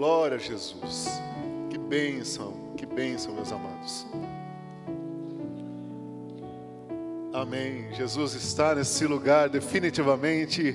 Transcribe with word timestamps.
Glória 0.00 0.38
a 0.38 0.40
Jesus. 0.40 1.08
Que 1.68 1.76
bênção, 1.76 2.74
que 2.74 2.86
bênção, 2.86 3.34
meus 3.34 3.52
amados. 3.52 4.06
Amém. 7.34 7.92
Jesus 7.92 8.32
está 8.32 8.74
nesse 8.74 9.06
lugar, 9.06 9.50
definitivamente, 9.50 10.74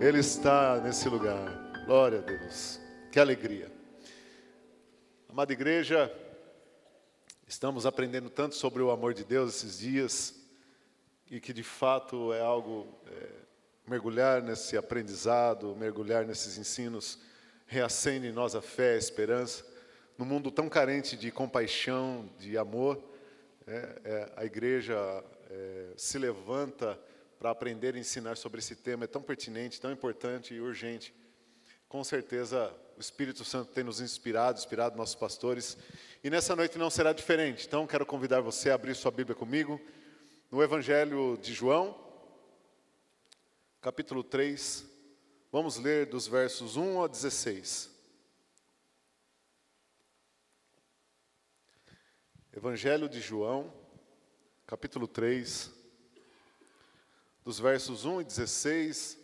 Ele 0.00 0.20
está 0.20 0.80
nesse 0.80 1.06
lugar. 1.06 1.84
Glória 1.84 2.20
a 2.20 2.22
Deus. 2.22 2.80
Que 3.12 3.20
alegria. 3.20 3.70
Amada 5.28 5.52
igreja, 5.52 6.10
estamos 7.46 7.84
aprendendo 7.84 8.30
tanto 8.30 8.54
sobre 8.54 8.82
o 8.82 8.90
amor 8.90 9.12
de 9.12 9.22
Deus 9.22 9.54
esses 9.54 9.80
dias, 9.80 10.34
e 11.30 11.40
que 11.40 11.52
de 11.52 11.62
fato 11.62 12.32
é 12.32 12.40
algo, 12.40 12.88
é, 13.06 13.28
mergulhar 13.86 14.40
nesse 14.40 14.78
aprendizado, 14.78 15.76
mergulhar 15.76 16.24
nesses 16.24 16.56
ensinos, 16.56 17.18
reacende 17.66 18.26
em 18.28 18.32
nós 18.32 18.54
a 18.54 18.62
fé, 18.62 18.94
a 18.94 18.98
esperança. 18.98 19.64
Num 20.18 20.24
mundo 20.24 20.50
tão 20.50 20.68
carente 20.68 21.16
de 21.16 21.30
compaixão, 21.30 22.28
de 22.38 22.56
amor, 22.58 23.02
é, 23.66 24.00
é, 24.04 24.32
a 24.36 24.44
igreja 24.44 24.96
é, 25.50 25.88
se 25.96 26.18
levanta 26.18 26.98
para 27.38 27.50
aprender 27.50 27.96
e 27.96 28.00
ensinar 28.00 28.36
sobre 28.36 28.60
esse 28.60 28.76
tema, 28.76 29.04
é 29.04 29.06
tão 29.06 29.22
pertinente, 29.22 29.80
tão 29.80 29.90
importante 29.90 30.54
e 30.54 30.60
urgente. 30.60 31.14
Com 31.88 32.04
certeza 32.04 32.72
o 32.96 33.00
Espírito 33.00 33.44
Santo 33.44 33.72
tem 33.72 33.82
nos 33.82 34.00
inspirado, 34.00 34.58
inspirado 34.58 34.96
nossos 34.96 35.14
pastores, 35.14 35.76
e 36.22 36.30
nessa 36.30 36.54
noite 36.54 36.78
não 36.78 36.88
será 36.88 37.12
diferente. 37.12 37.66
Então 37.66 37.86
quero 37.86 38.06
convidar 38.06 38.40
você 38.40 38.70
a 38.70 38.74
abrir 38.74 38.94
sua 38.94 39.10
Bíblia 39.10 39.34
comigo 39.34 39.80
no 40.50 40.62
Evangelho 40.62 41.38
de 41.40 41.52
João, 41.52 41.98
capítulo 43.80 44.22
3, 44.22 44.91
vamos 45.52 45.76
ler 45.76 46.06
dos 46.06 46.26
versos 46.26 46.78
1 46.78 47.02
a 47.04 47.06
16. 47.06 47.90
Evangelho 52.50 53.06
de 53.06 53.20
João, 53.20 53.70
capítulo 54.66 55.06
3, 55.06 55.70
dos 57.44 57.58
versos 57.58 58.06
1 58.06 58.22
e 58.22 58.24
16. 58.24 59.18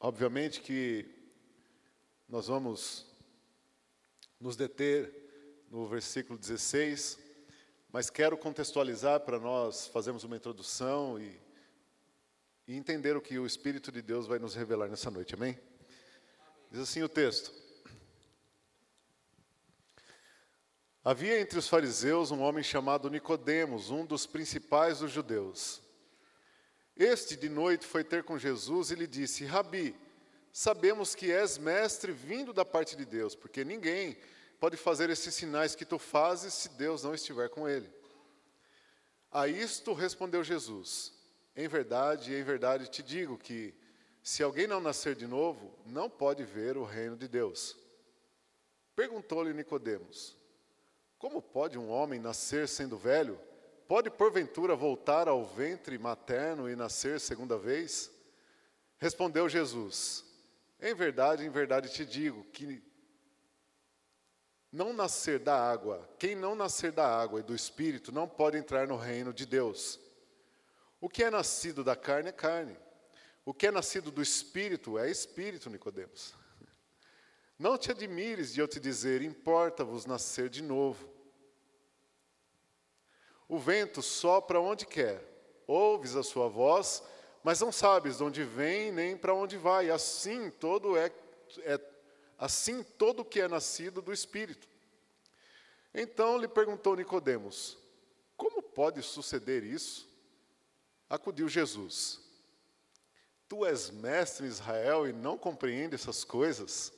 Obviamente 0.00 0.62
que 0.62 1.04
nós 2.26 2.46
vamos 2.46 3.04
nos 4.40 4.56
deter 4.56 5.66
no 5.70 5.86
versículo 5.86 6.38
16, 6.38 7.18
mas 7.92 8.08
quero 8.08 8.38
contextualizar 8.38 9.20
para 9.20 9.38
nós 9.38 9.88
fazermos 9.88 10.24
uma 10.24 10.36
introdução 10.36 11.20
e, 11.20 11.38
e 12.68 12.76
entender 12.76 13.16
o 13.16 13.20
que 13.22 13.38
o 13.38 13.46
Espírito 13.46 13.90
de 13.90 14.02
Deus 14.02 14.26
vai 14.26 14.38
nos 14.38 14.54
revelar 14.54 14.88
nessa 14.88 15.10
noite, 15.10 15.34
amém? 15.34 15.58
Diz 16.70 16.82
assim 16.82 17.02
o 17.02 17.08
texto. 17.08 17.50
Havia 21.02 21.40
entre 21.40 21.58
os 21.58 21.66
fariseus 21.66 22.30
um 22.30 22.42
homem 22.42 22.62
chamado 22.62 23.08
Nicodemos, 23.08 23.88
um 23.88 24.04
dos 24.04 24.26
principais 24.26 24.98
dos 24.98 25.10
judeus. 25.10 25.80
Este 26.94 27.38
de 27.38 27.48
noite 27.48 27.86
foi 27.86 28.04
ter 28.04 28.22
com 28.22 28.38
Jesus 28.38 28.90
e 28.90 28.96
lhe 28.96 29.06
disse: 29.06 29.46
Rabi, 29.46 29.96
sabemos 30.52 31.14
que 31.14 31.32
és 31.32 31.56
mestre 31.56 32.12
vindo 32.12 32.52
da 32.52 32.66
parte 32.66 32.94
de 32.94 33.06
Deus, 33.06 33.34
porque 33.34 33.64
ninguém 33.64 34.18
pode 34.60 34.76
fazer 34.76 35.08
esses 35.08 35.34
sinais 35.34 35.74
que 35.74 35.86
tu 35.86 35.98
fazes 35.98 36.52
se 36.52 36.68
Deus 36.70 37.02
não 37.02 37.14
estiver 37.14 37.48
com 37.48 37.66
ele. 37.66 37.90
A 39.32 39.48
isto 39.48 39.94
respondeu 39.94 40.44
Jesus: 40.44 41.17
Em 41.58 41.66
verdade, 41.66 42.32
em 42.32 42.42
verdade 42.44 42.88
te 42.88 43.02
digo 43.02 43.36
que 43.36 43.74
se 44.22 44.44
alguém 44.44 44.68
não 44.68 44.80
nascer 44.80 45.16
de 45.16 45.26
novo, 45.26 45.76
não 45.84 46.08
pode 46.08 46.44
ver 46.44 46.76
o 46.76 46.84
reino 46.84 47.16
de 47.16 47.26
Deus. 47.26 47.76
Perguntou-lhe 48.94 49.52
Nicodemos: 49.52 50.36
como 51.18 51.42
pode 51.42 51.76
um 51.76 51.90
homem 51.90 52.20
nascer 52.20 52.68
sendo 52.68 52.96
velho? 52.96 53.40
Pode 53.88 54.08
porventura 54.08 54.76
voltar 54.76 55.26
ao 55.26 55.44
ventre 55.44 55.98
materno 55.98 56.70
e 56.70 56.76
nascer 56.76 57.18
segunda 57.18 57.58
vez? 57.58 58.08
Respondeu 58.96 59.48
Jesus: 59.48 60.24
Em 60.80 60.94
verdade, 60.94 61.44
em 61.44 61.50
verdade 61.50 61.92
te 61.92 62.06
digo 62.06 62.44
que 62.52 62.80
não 64.70 64.92
nascer 64.92 65.40
da 65.40 65.60
água, 65.60 66.08
quem 66.20 66.36
não 66.36 66.54
nascer 66.54 66.92
da 66.92 67.04
água 67.04 67.40
e 67.40 67.42
do 67.42 67.52
espírito 67.52 68.12
não 68.12 68.28
pode 68.28 68.56
entrar 68.56 68.86
no 68.86 68.96
reino 68.96 69.32
de 69.32 69.44
Deus. 69.44 70.06
O 71.00 71.08
que 71.08 71.22
é 71.22 71.30
nascido 71.30 71.84
da 71.84 71.94
carne 71.94 72.30
é 72.30 72.32
carne. 72.32 72.76
O 73.44 73.54
que 73.54 73.66
é 73.66 73.70
nascido 73.70 74.10
do 74.10 74.20
espírito 74.20 74.98
é 74.98 75.10
espírito, 75.10 75.70
Nicodemos. 75.70 76.34
Não 77.58 77.78
te 77.78 77.90
admires 77.90 78.52
de 78.52 78.60
eu 78.60 78.68
te 78.68 78.78
dizer, 78.78 79.22
importa-vos 79.22 80.06
nascer 80.06 80.48
de 80.48 80.62
novo. 80.62 81.08
O 83.48 83.58
vento 83.58 84.02
sopra 84.02 84.60
onde 84.60 84.84
quer, 84.84 85.22
ouves 85.66 86.14
a 86.14 86.22
sua 86.22 86.48
voz, 86.48 87.02
mas 87.42 87.60
não 87.60 87.72
sabes 87.72 88.18
de 88.18 88.24
onde 88.24 88.44
vem 88.44 88.92
nem 88.92 89.16
para 89.16 89.34
onde 89.34 89.56
vai. 89.56 89.90
Assim 89.90 90.50
todo 90.50 90.96
é, 90.96 91.10
é 91.60 91.80
assim 92.36 92.82
todo 92.82 93.24
que 93.24 93.40
é 93.40 93.48
nascido 93.48 94.02
do 94.02 94.12
Espírito. 94.12 94.68
Então 95.94 96.36
lhe 96.36 96.46
perguntou 96.46 96.94
Nicodemos: 96.94 97.78
Como 98.36 98.62
pode 98.62 99.02
suceder 99.02 99.64
isso? 99.64 100.07
Acudiu 101.08 101.48
Jesus: 101.48 102.20
Tu 103.48 103.64
és 103.64 103.90
mestre 103.90 104.46
Israel 104.46 105.08
e 105.08 105.12
não 105.12 105.38
compreende 105.38 105.94
essas 105.94 106.24
coisas? 106.24 106.92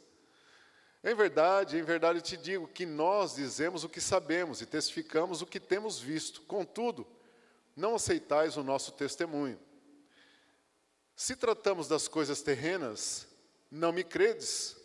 Em 1.03 1.15
verdade, 1.15 1.79
em 1.79 1.83
verdade 1.83 2.21
te 2.21 2.37
digo 2.37 2.69
que 2.69 2.85
nós 2.85 3.35
dizemos 3.35 3.85
o 3.85 3.89
que 3.89 4.01
sabemos 4.01 4.61
e 4.61 4.67
testificamos 4.67 5.41
o 5.41 5.47
que 5.47 5.59
temos 5.59 5.99
visto. 5.99 6.43
Contudo, 6.43 7.07
não 7.75 7.95
aceitais 7.95 8.57
o 8.57 8.63
nosso 8.63 8.93
testemunho. 8.93 9.59
Se 11.17 11.37
tratamos 11.37 11.89
das 11.89 12.07
coisas 12.07 12.43
terrenas, 12.43 13.27
não 13.71 13.93
me 13.93 14.05
credes. 14.05 14.77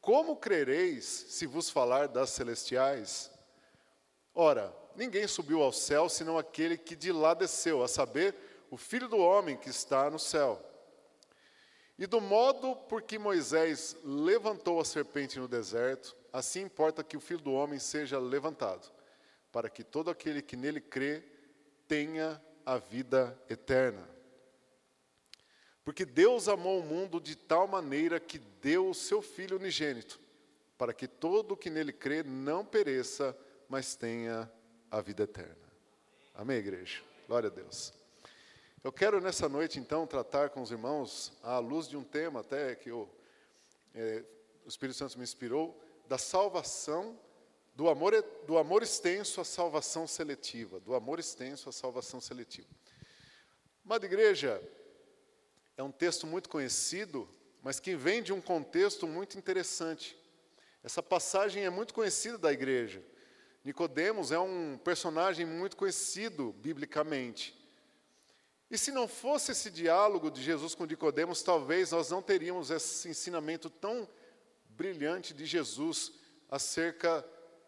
Como 0.00 0.36
crereis 0.36 1.04
se 1.04 1.46
vos 1.46 1.70
falar 1.70 2.08
das 2.08 2.30
celestiais? 2.30 3.30
Ora, 4.34 4.74
ninguém 4.94 5.26
subiu 5.26 5.62
ao 5.62 5.72
céu 5.72 6.08
senão 6.10 6.36
aquele 6.36 6.76
que 6.76 6.94
de 6.94 7.10
lá 7.10 7.32
desceu, 7.32 7.82
a 7.82 7.88
saber, 7.88 8.34
o 8.74 8.76
Filho 8.76 9.06
do 9.06 9.18
homem 9.18 9.56
que 9.56 9.70
está 9.70 10.10
no 10.10 10.18
céu. 10.18 10.60
E 11.96 12.08
do 12.08 12.20
modo 12.20 12.74
por 12.74 13.02
que 13.02 13.16
Moisés 13.16 13.96
levantou 14.02 14.80
a 14.80 14.84
serpente 14.84 15.38
no 15.38 15.46
deserto, 15.46 16.16
assim 16.32 16.62
importa 16.62 17.04
que 17.04 17.16
o 17.16 17.20
filho 17.20 17.38
do 17.38 17.52
homem 17.52 17.78
seja 17.78 18.18
levantado, 18.18 18.90
para 19.52 19.70
que 19.70 19.84
todo 19.84 20.10
aquele 20.10 20.42
que 20.42 20.56
nele 20.56 20.80
crê 20.80 21.22
tenha 21.86 22.42
a 22.66 22.76
vida 22.76 23.40
eterna. 23.48 24.08
Porque 25.84 26.04
Deus 26.04 26.48
amou 26.48 26.80
o 26.80 26.84
mundo 26.84 27.20
de 27.20 27.36
tal 27.36 27.68
maneira 27.68 28.18
que 28.18 28.38
deu 28.60 28.90
o 28.90 28.94
seu 28.94 29.22
Filho 29.22 29.56
unigênito, 29.56 30.18
para 30.76 30.92
que 30.92 31.06
todo 31.06 31.52
o 31.52 31.56
que 31.56 31.70
nele 31.70 31.92
crê 31.92 32.24
não 32.24 32.64
pereça, 32.64 33.38
mas 33.68 33.94
tenha 33.94 34.50
a 34.90 35.00
vida 35.00 35.22
eterna. 35.22 35.72
Amém, 36.34 36.56
igreja? 36.56 37.00
Glória 37.28 37.48
a 37.48 37.52
Deus. 37.52 38.03
Eu 38.84 38.92
quero 38.92 39.18
nessa 39.18 39.48
noite, 39.48 39.80
então, 39.80 40.06
tratar 40.06 40.50
com 40.50 40.60
os 40.60 40.70
irmãos, 40.70 41.32
à 41.42 41.58
luz 41.58 41.88
de 41.88 41.96
um 41.96 42.04
tema 42.04 42.40
até 42.40 42.74
que 42.74 42.90
eu, 42.90 43.08
é, 43.94 44.22
o 44.62 44.68
Espírito 44.68 44.98
Santo 44.98 45.16
me 45.16 45.24
inspirou, 45.24 45.82
da 46.06 46.18
salvação, 46.18 47.18
do 47.74 47.88
amor, 47.88 48.12
do 48.46 48.58
amor 48.58 48.82
extenso 48.82 49.40
à 49.40 49.44
salvação 49.44 50.06
seletiva, 50.06 50.78
do 50.80 50.94
amor 50.94 51.18
extenso 51.18 51.70
à 51.70 51.72
salvação 51.72 52.20
seletiva. 52.20 52.68
Amada 53.86 54.04
igreja, 54.04 54.60
é 55.78 55.82
um 55.82 55.90
texto 55.90 56.26
muito 56.26 56.50
conhecido, 56.50 57.26
mas 57.62 57.80
que 57.80 57.96
vem 57.96 58.22
de 58.22 58.34
um 58.34 58.40
contexto 58.42 59.06
muito 59.06 59.38
interessante. 59.38 60.14
Essa 60.82 61.02
passagem 61.02 61.64
é 61.64 61.70
muito 61.70 61.94
conhecida 61.94 62.36
da 62.36 62.52
igreja. 62.52 63.02
Nicodemos 63.64 64.30
é 64.30 64.38
um 64.38 64.76
personagem 64.76 65.46
muito 65.46 65.74
conhecido 65.74 66.52
biblicamente. 66.58 67.63
E 68.70 68.78
se 68.78 68.90
não 68.90 69.06
fosse 69.06 69.52
esse 69.52 69.70
diálogo 69.70 70.30
de 70.30 70.42
Jesus 70.42 70.74
com 70.74 70.84
Nicodemos, 70.84 71.42
talvez 71.42 71.90
nós 71.90 72.10
não 72.10 72.22
teríamos 72.22 72.70
esse 72.70 73.08
ensinamento 73.08 73.68
tão 73.68 74.08
brilhante 74.70 75.32
de 75.32 75.44
Jesus 75.44 76.12
acerca 76.50 77.24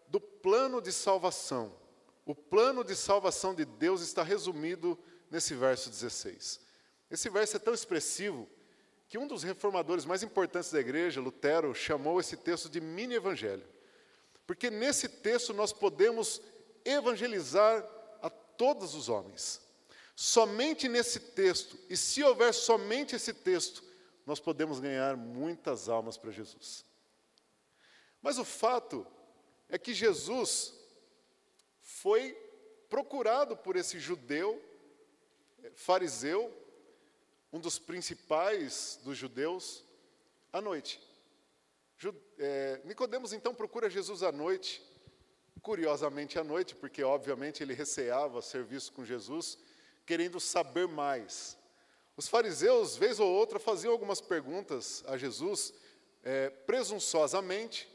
do 0.09 0.21
plano 0.21 0.81
de 0.81 0.93
salvação. 0.93 1.77
O 2.25 2.35
plano 2.35 2.83
de 2.83 2.97
salvação 2.97 3.55
de 3.55 3.65
Deus 3.65 4.01
está 4.01 4.23
resumido 4.23 4.99
nesse 5.31 5.55
verso 5.55 5.91
16. 5.91 6.61
Esse 7.11 7.31
verso 7.31 7.57
é 7.57 7.61
tão 7.61 7.75
expressivo 7.75 8.49
que 9.09 9.19
um 9.19 9.27
dos 9.27 9.43
reformadores 9.43 10.05
mais 10.05 10.23
importantes 10.23 10.73
da 10.73 10.81
igreja, 10.81 11.21
Lutero, 11.21 11.75
chamou 11.75 12.19
esse 12.19 12.37
texto 12.37 12.69
de 12.69 12.81
mini 12.81 13.15
evangelho. 13.15 13.65
Porque 14.47 14.71
nesse 14.71 15.09
texto 15.09 15.53
nós 15.53 15.73
podemos 15.73 16.41
evangelizar 16.85 17.89
a 18.21 18.31
todos 18.31 18.95
os 18.95 19.09
homens. 19.09 19.61
Somente 20.19 20.89
nesse 20.89 21.21
texto, 21.21 21.79
e 21.91 21.97
se 21.97 22.25
houver 22.25 22.55
somente 22.55 23.15
esse 23.15 23.35
texto, 23.35 23.85
nós 24.25 24.41
podemos 24.41 24.81
ganhar 24.81 25.15
muitas 25.15 25.91
almas 25.91 26.17
para 26.17 26.31
Jesus. 26.31 26.87
Mas 28.23 28.39
o 28.39 28.45
fato 28.45 29.07
é 29.69 29.77
que 29.77 29.93
Jesus 29.93 30.73
foi 31.83 32.33
procurado 32.89 33.59
por 33.59 33.77
esse 33.77 33.99
judeu, 33.99 34.59
eh, 35.63 35.71
fariseu, 35.75 36.51
um 37.53 37.61
dos 37.61 37.79
principais 37.79 38.99
dos 39.05 39.19
judeus, 39.19 39.85
à 40.51 40.63
noite. 40.63 40.99
É, 42.39 42.81
Nicodemos 42.85 43.35
então 43.35 43.55
procura 43.55 43.91
Jesus 43.91 44.23
à 44.23 44.33
noite, 44.33 44.83
curiosamente 45.63 46.39
à 46.39 46.45
noite, 46.45 46.75
porque 46.75 47.03
obviamente 47.03 47.63
ele 47.63 47.75
receava 47.75 48.41
ser 48.41 48.65
visto 48.65 48.93
com 48.93 49.05
Jesus, 49.05 49.59
querendo 50.07 50.39
saber 50.39 50.87
mais. 50.87 51.59
Os 52.17 52.29
fariseus, 52.29 52.97
vez 52.97 53.21
ou 53.21 53.29
outra, 53.29 53.59
faziam 53.59 53.93
algumas 53.93 54.21
perguntas 54.21 55.05
a 55.07 55.19
Jesus, 55.19 55.75
é, 56.23 56.49
presunçosamente, 56.49 57.89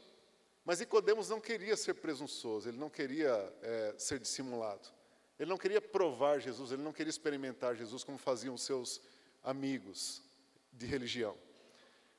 mas 0.64 0.78
Nicodemos 0.78 1.28
não 1.28 1.40
queria 1.40 1.76
ser 1.76 1.94
presunçoso, 1.94 2.68
ele 2.68 2.78
não 2.78 2.88
queria 2.88 3.52
é, 3.62 3.94
ser 3.98 4.20
dissimulado. 4.20 4.88
Ele 5.40 5.50
não 5.50 5.58
queria 5.58 5.80
provar 5.80 6.38
Jesus, 6.38 6.70
ele 6.70 6.82
não 6.82 6.92
queria 6.92 7.10
experimentar 7.10 7.74
Jesus 7.74 8.04
como 8.04 8.16
faziam 8.16 8.56
seus 8.56 9.00
amigos 9.42 10.22
de 10.72 10.86
religião. 10.86 11.36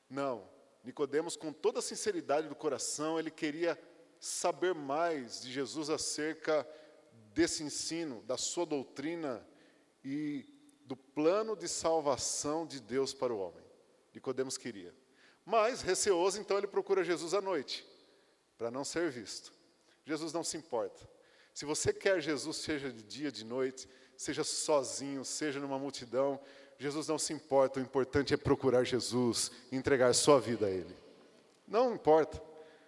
Não, 0.09 0.45
Nicodemos, 0.83 1.37
com 1.37 1.53
toda 1.53 1.79
a 1.79 1.81
sinceridade 1.81 2.49
do 2.49 2.55
coração, 2.55 3.17
ele 3.17 3.31
queria 3.31 3.79
saber 4.19 4.73
mais 4.73 5.41
de 5.41 5.51
Jesus 5.51 5.89
acerca 5.89 6.67
desse 7.33 7.63
ensino, 7.63 8.21
da 8.23 8.35
sua 8.35 8.65
doutrina 8.65 9.45
e 10.03 10.45
do 10.85 10.95
plano 10.95 11.55
de 11.55 11.67
salvação 11.67 12.65
de 12.65 12.79
Deus 12.79 13.13
para 13.13 13.33
o 13.33 13.39
homem. 13.39 13.63
Nicodemos 14.13 14.57
queria. 14.57 14.93
Mas, 15.45 15.81
receoso, 15.81 16.39
então 16.39 16.57
ele 16.57 16.67
procura 16.67 17.03
Jesus 17.03 17.33
à 17.33 17.41
noite, 17.41 17.85
para 18.57 18.71
não 18.71 18.83
ser 18.83 19.09
visto. 19.09 19.53
Jesus 20.05 20.31
não 20.33 20.43
se 20.43 20.57
importa. 20.57 21.07
Se 21.53 21.65
você 21.65 21.93
quer 21.93 22.21
Jesus, 22.21 22.57
seja 22.57 22.91
de 22.91 23.03
dia, 23.03 23.31
de 23.31 23.45
noite, 23.45 23.87
seja 24.17 24.43
sozinho, 24.43 25.23
seja 25.23 25.59
numa 25.59 25.79
multidão, 25.79 26.39
Jesus 26.77 27.07
não 27.07 27.17
se 27.17 27.33
importa, 27.33 27.79
o 27.79 27.83
importante 27.83 28.33
é 28.33 28.37
procurar 28.37 28.83
Jesus 28.83 29.51
e 29.71 29.75
entregar 29.75 30.13
sua 30.13 30.39
vida 30.39 30.65
a 30.65 30.69
Ele. 30.69 30.95
Não 31.67 31.93
importa. 31.93 32.41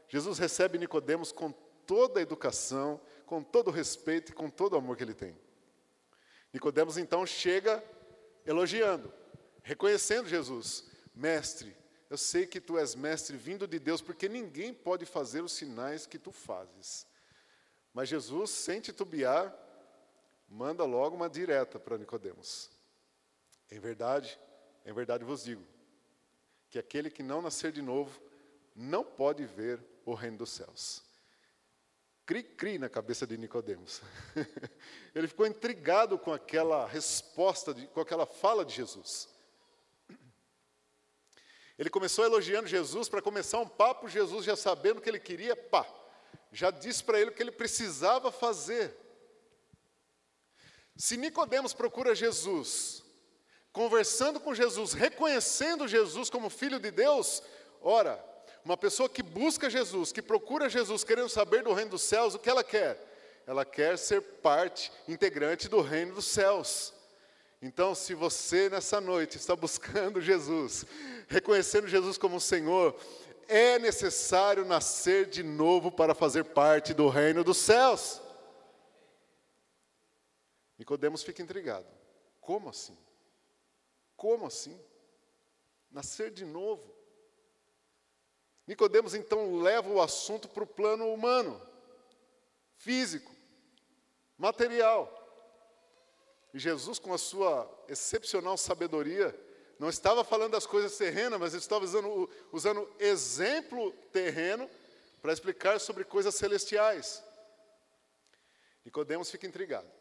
Jesus 0.08 0.38
recebe 0.38 0.78
Nicodemos 0.78 1.32
com 1.32 1.52
toda 1.86 2.20
a 2.20 2.24
educação, 2.24 3.00
com 3.26 3.44
todo 3.44 3.70
o 3.70 3.72
respeito 3.72 4.32
e 4.32 4.36
com 4.36 4.50
todo 4.50 4.74
o 4.74 4.78
amor 4.78 4.98
que 4.98 5.04
ele 5.04 5.14
tem. 5.14 5.36
Nicodemos 6.56 6.98
então 6.98 7.26
chega 7.26 7.84
elogiando, 8.46 9.12
reconhecendo 9.62 10.30
Jesus. 10.30 10.86
Mestre, 11.14 11.76
eu 12.10 12.18
sei 12.18 12.48
que 12.48 12.62
tu 12.62 12.78
és 12.78 12.96
mestre 12.96 13.36
vindo 13.36 13.68
de 13.68 13.78
Deus, 13.78 14.02
porque 14.02 14.30
ninguém 14.30 14.74
pode 14.74 15.06
fazer 15.06 15.42
os 15.42 15.52
sinais 15.52 16.06
que 16.06 16.18
tu 16.18 16.32
fazes. 16.32 17.06
Mas 17.94 18.08
Jesus, 18.08 18.52
sem 18.52 18.80
titubear, 18.80 19.54
manda 20.48 20.86
logo 20.86 21.18
uma 21.18 21.30
direta 21.30 21.78
para 21.78 21.98
Nicodemos. 21.98 22.72
Em 23.70 23.78
verdade, 23.78 24.40
em 24.86 24.94
verdade 24.94 25.26
vos 25.26 25.44
digo, 25.44 25.64
que 26.70 26.80
aquele 26.80 27.10
que 27.10 27.22
não 27.22 27.42
nascer 27.42 27.74
de 27.74 27.82
novo 27.82 28.18
não 28.74 29.04
pode 29.04 29.44
ver 29.44 29.84
o 30.06 30.14
reino 30.14 30.38
dos 30.38 30.52
céus. 30.52 31.04
Cri-cri 32.26 32.80
na 32.80 32.90
cabeça 32.90 33.28
de 33.28 33.38
Nicodemos. 33.38 34.02
Ele 35.14 35.28
ficou 35.28 35.46
intrigado 35.46 36.18
com 36.18 36.34
aquela 36.34 36.88
resposta, 36.88 37.74
de, 37.74 37.86
com 37.88 38.02
aquela 38.02 38.26
fala 38.26 38.66
de 38.66 38.74
Jesus. 38.74 39.30
Ele 41.78 41.90
começou 41.90 42.26
elogiando 42.26 42.68
Jesus 42.68 43.08
para 43.10 43.22
começar 43.22 43.60
um 43.60 43.68
papo, 43.68 44.08
Jesus 44.08 44.46
já 44.46 44.56
sabendo 44.56 44.98
o 44.98 45.02
que 45.02 45.10
ele 45.10 45.20
queria, 45.20 45.56
pá, 45.56 45.86
já 46.52 46.72
disse 46.72 47.04
para 47.04 47.20
ele 47.20 47.32
o 47.32 47.34
que 47.34 47.44
ele 47.44 47.52
precisava 47.52 48.32
fazer. 48.32 48.96
Se 50.96 51.18
Nicodemos 51.18 51.74
procura 51.74 52.16
Jesus, 52.16 53.04
conversando 53.74 54.40
com 54.40 54.56
Jesus, 54.56 54.94
reconhecendo 54.94 55.88
Jesus 55.88 56.30
como 56.30 56.50
filho 56.50 56.80
de 56.80 56.90
Deus, 56.90 57.44
ora, 57.82 58.24
uma 58.66 58.76
pessoa 58.76 59.08
que 59.08 59.22
busca 59.22 59.70
Jesus, 59.70 60.12
que 60.12 60.24
procura 60.24 60.68
Jesus, 60.68 61.04
querendo 61.04 61.30
saber 61.30 61.64
do 61.64 61.72
reino 61.72 61.92
dos 61.92 62.02
céus, 62.02 62.34
o 62.34 62.40
que 62.40 62.50
ela 62.50 62.64
quer? 62.64 63.00
Ela 63.46 63.64
quer 63.64 63.96
ser 63.96 64.22
parte 64.22 64.92
integrante 65.08 65.70
do 65.70 65.82
reino 65.82 66.16
dos 66.16 66.26
céus. 66.26 66.92
Então, 67.62 67.94
se 67.94 68.16
você 68.16 68.68
nessa 68.68 69.00
noite 69.00 69.38
está 69.38 69.56
buscando 69.56 70.20
Jesus, 70.20 70.84
reconhecendo 71.28 71.88
Jesus 71.88 72.18
como 72.18 72.42
Senhor, 72.42 73.00
é 73.48 73.78
necessário 73.78 74.66
nascer 74.66 75.28
de 75.28 75.44
novo 75.44 75.92
para 75.92 76.16
fazer 76.16 76.44
parte 76.46 76.92
do 76.92 77.08
reino 77.08 77.44
dos 77.44 77.58
céus. 77.58 78.20
Nicodemos 80.76 81.22
fica 81.22 81.44
intrigado. 81.44 81.86
Como 82.42 82.70
assim? 82.70 82.98
Como 84.18 84.48
assim? 84.48 84.80
Nascer 85.92 86.32
de 86.32 86.46
novo? 86.46 86.95
Nicodemos 88.68 89.14
então 89.14 89.60
leva 89.62 89.90
o 89.90 90.02
assunto 90.02 90.48
para 90.48 90.64
o 90.64 90.68
plano 90.68 91.12
humano, 91.14 91.62
físico, 92.78 93.32
material. 94.38 95.22
E 96.54 96.60
Jesus, 96.60 96.98
com 96.98 97.14
a 97.14 97.18
sua 97.18 97.70
excepcional 97.88 98.58
sabedoria, 98.58 99.38
não 99.78 99.90
estava 99.90 100.24
falando 100.24 100.54
das 100.54 100.66
coisas 100.66 100.98
terrenas, 100.98 101.40
mas 101.40 101.54
estava 101.54 101.84
usando, 101.84 102.30
usando 102.52 102.90
exemplo 102.98 103.92
terreno 104.12 104.70
para 105.22 105.34
explicar 105.34 105.80
sobre 105.80 106.04
coisas 106.04 106.34
celestiais. 106.36 107.24
Nicodemos 108.84 109.30
fica 109.30 109.46
intrigado. 109.46 109.92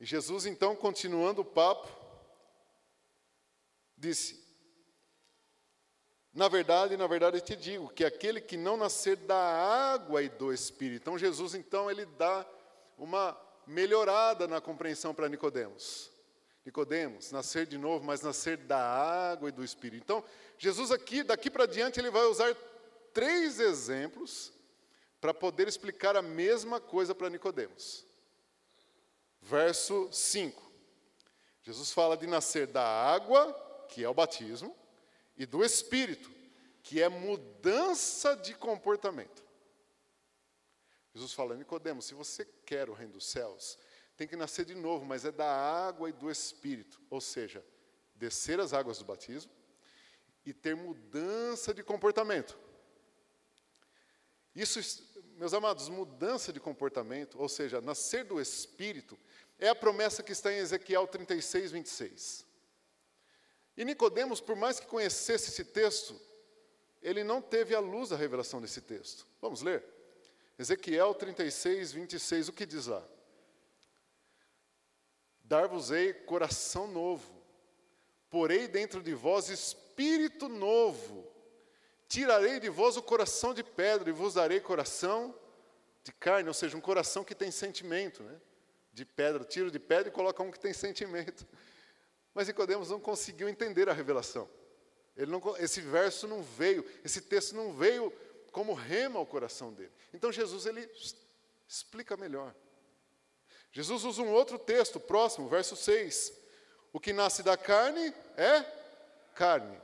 E 0.00 0.04
Jesus, 0.04 0.46
então, 0.46 0.76
continuando 0.76 1.42
o 1.42 1.44
papo, 1.44 1.88
disse: 3.96 4.47
na 6.38 6.46
verdade, 6.46 6.96
na 6.96 7.08
verdade, 7.08 7.38
eu 7.38 7.40
te 7.40 7.56
digo 7.56 7.88
que 7.88 8.04
aquele 8.04 8.40
que 8.40 8.56
não 8.56 8.76
nascer 8.76 9.16
da 9.16 9.36
água 9.36 10.22
e 10.22 10.28
do 10.28 10.52
Espírito. 10.52 11.02
Então, 11.02 11.18
Jesus, 11.18 11.52
então, 11.52 11.90
ele 11.90 12.06
dá 12.06 12.46
uma 12.96 13.36
melhorada 13.66 14.46
na 14.46 14.60
compreensão 14.60 15.12
para 15.12 15.28
Nicodemos. 15.28 16.12
Nicodemos, 16.64 17.32
nascer 17.32 17.66
de 17.66 17.76
novo, 17.76 18.04
mas 18.04 18.22
nascer 18.22 18.56
da 18.56 18.78
água 18.78 19.48
e 19.48 19.52
do 19.52 19.64
Espírito. 19.64 20.00
Então, 20.04 20.22
Jesus 20.56 20.92
aqui, 20.92 21.24
daqui 21.24 21.50
para 21.50 21.66
diante, 21.66 21.98
ele 21.98 22.08
vai 22.08 22.22
usar 22.26 22.54
três 23.12 23.58
exemplos 23.58 24.52
para 25.20 25.34
poder 25.34 25.66
explicar 25.66 26.16
a 26.16 26.22
mesma 26.22 26.78
coisa 26.80 27.16
para 27.16 27.28
Nicodemos. 27.28 28.06
Verso 29.42 30.08
5. 30.12 30.70
Jesus 31.64 31.90
fala 31.90 32.16
de 32.16 32.28
nascer 32.28 32.68
da 32.68 32.84
água, 32.84 33.52
que 33.88 34.04
é 34.04 34.08
o 34.08 34.14
batismo, 34.14 34.77
e 35.38 35.46
do 35.46 35.64
espírito, 35.64 36.30
que 36.82 37.00
é 37.00 37.08
mudança 37.08 38.34
de 38.36 38.54
comportamento. 38.54 39.42
Jesus 41.14 41.32
fala, 41.32 41.56
Nicodemos, 41.56 42.06
se 42.06 42.14
você 42.14 42.44
quer 42.66 42.90
o 42.90 42.92
reino 42.92 43.14
dos 43.14 43.26
céus, 43.26 43.78
tem 44.16 44.26
que 44.26 44.36
nascer 44.36 44.64
de 44.64 44.74
novo, 44.74 45.04
mas 45.04 45.24
é 45.24 45.30
da 45.30 45.48
água 45.48 46.08
e 46.08 46.12
do 46.12 46.30
espírito, 46.30 47.00
ou 47.08 47.20
seja, 47.20 47.64
descer 48.14 48.58
as 48.58 48.72
águas 48.72 48.98
do 48.98 49.04
batismo 49.04 49.50
e 50.44 50.52
ter 50.52 50.74
mudança 50.74 51.72
de 51.72 51.82
comportamento. 51.82 52.58
Isso, 54.54 54.80
meus 55.36 55.54
amados, 55.54 55.88
mudança 55.88 56.52
de 56.52 56.58
comportamento, 56.58 57.38
ou 57.38 57.48
seja, 57.48 57.80
nascer 57.80 58.24
do 58.24 58.40
espírito, 58.40 59.16
é 59.58 59.68
a 59.68 59.74
promessa 59.74 60.22
que 60.22 60.32
está 60.32 60.52
em 60.52 60.56
Ezequiel 60.56 61.06
36, 61.06 61.70
26. 61.70 62.47
E 63.78 63.84
Nicodemos, 63.84 64.40
por 64.40 64.56
mais 64.56 64.80
que 64.80 64.88
conhecesse 64.88 65.50
esse 65.50 65.64
texto, 65.64 66.20
ele 67.00 67.22
não 67.22 67.40
teve 67.40 67.76
a 67.76 67.78
luz 67.78 68.08
da 68.08 68.16
revelação 68.16 68.60
desse 68.60 68.80
texto. 68.80 69.24
Vamos 69.40 69.62
ler? 69.62 69.84
Ezequiel 70.58 71.14
36, 71.14 71.92
26, 71.92 72.48
o 72.48 72.52
que 72.52 72.66
diz 72.66 72.88
lá? 72.88 73.06
Dar-vos-ei 75.44 76.12
coração 76.12 76.88
novo, 76.88 77.32
porei 78.28 78.66
dentro 78.66 79.00
de 79.00 79.14
vós 79.14 79.48
espírito 79.48 80.48
novo, 80.48 81.32
tirarei 82.08 82.58
de 82.58 82.68
vós 82.68 82.96
o 82.96 83.02
coração 83.02 83.54
de 83.54 83.62
pedra 83.62 84.10
e 84.10 84.12
vos 84.12 84.34
darei 84.34 84.58
coração 84.58 85.32
de 86.02 86.12
carne, 86.12 86.48
ou 86.48 86.54
seja, 86.54 86.76
um 86.76 86.80
coração 86.80 87.22
que 87.22 87.34
tem 87.34 87.52
sentimento, 87.52 88.24
né? 88.24 88.40
De 88.92 89.04
pedra, 89.04 89.44
tiro 89.44 89.70
de 89.70 89.78
pedra 89.78 90.08
e 90.08 90.10
coloca 90.10 90.42
um 90.42 90.50
que 90.50 90.58
tem 90.58 90.72
sentimento. 90.72 91.46
Mas 92.34 92.46
Nicodemos 92.46 92.90
não 92.90 93.00
conseguiu 93.00 93.48
entender 93.48 93.88
a 93.88 93.92
revelação. 93.92 94.48
Não, 95.26 95.56
esse 95.56 95.80
verso 95.80 96.28
não 96.28 96.42
veio, 96.42 96.84
esse 97.04 97.20
texto 97.22 97.54
não 97.54 97.72
veio 97.72 98.12
como 98.52 98.72
rema 98.72 99.18
ao 99.18 99.26
coração 99.26 99.72
dele. 99.72 99.92
Então 100.12 100.30
Jesus 100.30 100.66
ele 100.66 100.88
explica 101.66 102.16
melhor. 102.16 102.54
Jesus 103.72 104.04
usa 104.04 104.22
um 104.22 104.30
outro 104.32 104.58
texto 104.58 104.98
próximo, 104.98 105.48
verso 105.48 105.76
6. 105.76 106.32
O 106.92 107.00
que 107.00 107.12
nasce 107.12 107.42
da 107.42 107.56
carne 107.56 108.14
é 108.36 108.64
carne, 109.34 109.80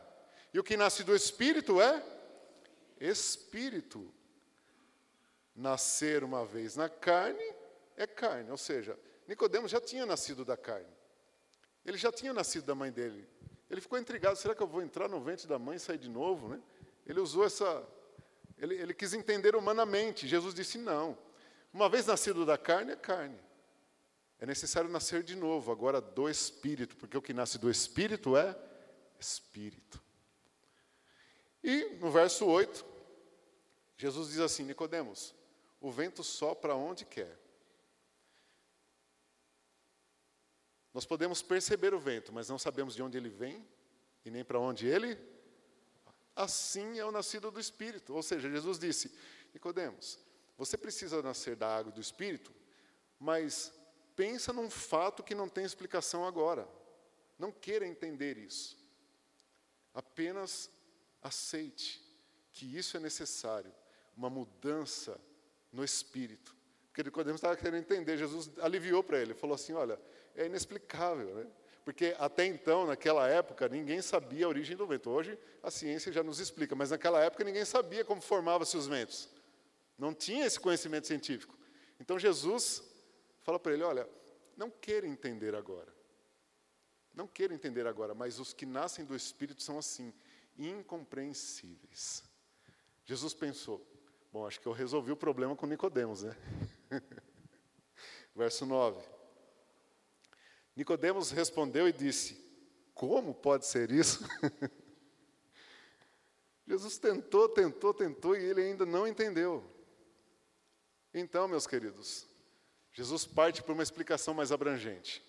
e 0.53 0.59
o 0.59 0.65
que 0.65 0.77
nasce 0.77 1.05
do 1.05 1.15
espírito 1.15 1.81
é 1.81 2.03
espírito. 2.99 4.13
Nascer 5.55 6.25
uma 6.25 6.45
vez 6.45 6.75
na 6.75 6.89
carne 6.89 7.55
é 7.97 8.07
carne, 8.07 8.51
ou 8.51 8.57
seja, 8.57 8.99
Nicodemos 9.29 9.71
já 9.71 9.81
tinha 9.81 10.05
nascido 10.05 10.45
da 10.45 10.57
carne. 10.57 10.93
Ele 11.85 11.97
já 11.97 12.11
tinha 12.11 12.33
nascido 12.33 12.65
da 12.65 12.75
mãe 12.75 12.91
dele. 12.91 13.29
Ele 13.71 13.81
ficou 13.81 13.99
intrigado, 13.99 14.37
será 14.37 14.55
que 14.55 14.63
eu 14.63 14.67
vou 14.67 14.83
entrar 14.83 15.09
no 15.09 15.21
ventre 15.21 15.47
da 15.47 15.59
mãe 15.59 15.77
e 15.77 15.81
sair 15.81 15.99
de 15.99 16.09
novo, 16.09 16.49
né? 16.49 16.61
Ele 17.07 17.21
usou 17.21 17.45
essa 17.45 17.87
ele, 18.57 18.75
ele 18.77 18.95
quis 18.95 19.13
entender 19.13 19.57
humanamente. 19.57 20.29
Jesus 20.29 20.55
disse: 20.55 20.79
"Não. 20.79 21.19
Uma 21.73 21.89
vez 21.89 22.07
nascido 22.07 22.47
da 22.47 22.57
carne 22.57 22.93
é 22.93 22.97
carne. 22.97 23.39
É 24.39 24.47
necessário 24.47 24.89
nascer 24.91 25.23
de 25.23 25.35
novo, 25.35 25.73
agora 25.73 26.01
do 26.01 26.29
espírito, 26.29 26.97
porque 26.97 27.17
o 27.17 27.23
que 27.23 27.33
nasce 27.33 27.59
do 27.59 27.71
espírito 27.71 28.37
é 28.37 28.57
espírito. 29.19 30.03
E 31.63 31.97
no 32.01 32.11
verso 32.11 32.47
8, 32.47 32.85
Jesus 33.97 34.29
diz 34.29 34.41
assim: 34.41 34.65
Nicodemos, 34.65 35.35
o 35.81 35.91
vento 35.91 36.23
sopra 36.23 36.75
onde 36.75 37.05
quer. 37.05 37.39
Nós 40.95 41.05
podemos 41.05 41.43
perceber 41.43 41.93
o 41.93 41.99
vento, 41.99 42.33
mas 42.33 42.49
não 42.49 42.59
sabemos 42.59 42.95
de 42.95 43.03
onde 43.03 43.19
ele 43.19 43.29
vem 43.29 43.67
e 44.25 44.31
nem 44.31 44.45
para 44.45 44.61
onde 44.61 44.87
ele. 44.87 45.19
Assim 46.37 47.01
é 47.01 47.05
o 47.05 47.11
nascido 47.11 47.51
do 47.51 47.59
Espírito. 47.59 48.15
Ou 48.15 48.23
seja, 48.23 48.49
Jesus 48.49 48.79
disse: 48.79 49.13
Nicodemos, 49.53 50.21
você 50.57 50.79
precisa 50.79 51.21
nascer 51.21 51.57
da 51.57 51.77
água 51.77 51.91
e 51.91 51.95
do 51.95 52.01
Espírito, 52.01 52.55
mas 53.19 53.73
pensa 54.15 54.53
num 54.53 54.71
fato 54.71 55.25
que 55.25 55.35
não 55.35 55.49
tem 55.49 55.65
explicação 55.65 56.25
agora. 56.25 56.69
Não 57.37 57.51
queira 57.51 57.85
entender 57.85 58.39
isso. 58.39 58.79
Apenas 59.93 60.71
aceite 61.21 62.01
que 62.53 62.77
isso 62.77 62.97
é 62.97 63.01
necessário, 63.01 63.73
uma 64.17 64.31
mudança 64.31 65.21
no 65.73 65.83
espírito. 65.83 66.55
Porque 66.87 67.03
Nicodemos 67.03 67.39
estava 67.39 67.57
querendo 67.57 67.79
entender, 67.79 68.17
Jesus 68.17 68.49
aliviou 68.61 69.03
para 69.03 69.19
ele, 69.19 69.35
falou 69.35 69.57
assim: 69.57 69.73
olha, 69.73 70.01
é 70.35 70.47
inexplicável, 70.47 71.35
né? 71.35 71.47
Porque 71.85 72.17
até 72.19 72.47
então, 72.47 72.87
naquela 72.87 73.29
época, 73.29 73.69
ninguém 73.69 74.01
sabia 74.01 74.47
a 74.47 74.49
origem 74.49 74.77
do 74.77 74.87
vento. 74.87 75.11
Hoje 75.11 75.39
a 75.63 75.71
ciência 75.71 76.11
já 76.11 76.23
nos 76.23 76.41
explica, 76.41 76.75
mas 76.75 76.91
naquela 76.91 77.23
época 77.23 77.45
ninguém 77.45 77.65
sabia 77.65 78.05
como 78.05 78.23
formavam-se 78.23 78.77
os 78.77 78.87
ventos. 78.87 79.29
Não 79.99 80.15
tinha 80.15 80.47
esse 80.47 80.59
conhecimento 80.59 81.07
científico. 81.07 81.57
Então 82.01 82.19
Jesus 82.19 82.83
fala 83.43 83.59
para 83.59 83.75
ele: 83.75 83.83
olha, 83.83 84.09
não 84.57 84.71
queira 84.71 85.07
entender 85.07 85.55
agora. 85.55 85.93
Não 87.15 87.29
queira 87.29 87.55
entender 87.55 87.87
agora, 87.87 88.15
mas 88.15 88.41
os 88.41 88.53
que 88.53 88.67
nascem 88.67 89.05
do 89.05 89.15
Espírito 89.15 89.63
são 89.63 89.79
assim, 89.79 90.13
incompreensíveis. 90.57 92.25
Jesus 93.05 93.35
pensou: 93.35 93.87
bom, 94.33 94.47
acho 94.47 94.59
que 94.59 94.67
eu 94.67 94.73
resolvi 94.73 95.13
o 95.13 95.17
problema 95.17 95.55
com 95.55 95.67
Nicodemos, 95.67 96.23
né? 96.23 96.37
Verso 98.35 98.65
9. 98.65 99.01
Nicodemos 100.77 101.31
respondeu 101.31 101.89
e 101.89 101.93
disse: 101.93 102.43
Como 102.95 103.35
pode 103.35 103.67
ser 103.67 103.91
isso? 103.91 104.25
Jesus 106.67 106.99
tentou, 106.99 107.49
tentou, 107.49 107.93
tentou 107.93 108.37
e 108.37 108.43
ele 108.43 108.63
ainda 108.63 108.87
não 108.87 109.07
entendeu. 109.07 109.63
Então, 111.13 111.47
meus 111.47 111.67
queridos, 111.67 112.27
Jesus 112.93 113.25
parte 113.25 113.63
para 113.63 113.73
uma 113.73 113.83
explicação 113.83 114.35
mais 114.35 114.51
abrangente. 114.51 115.23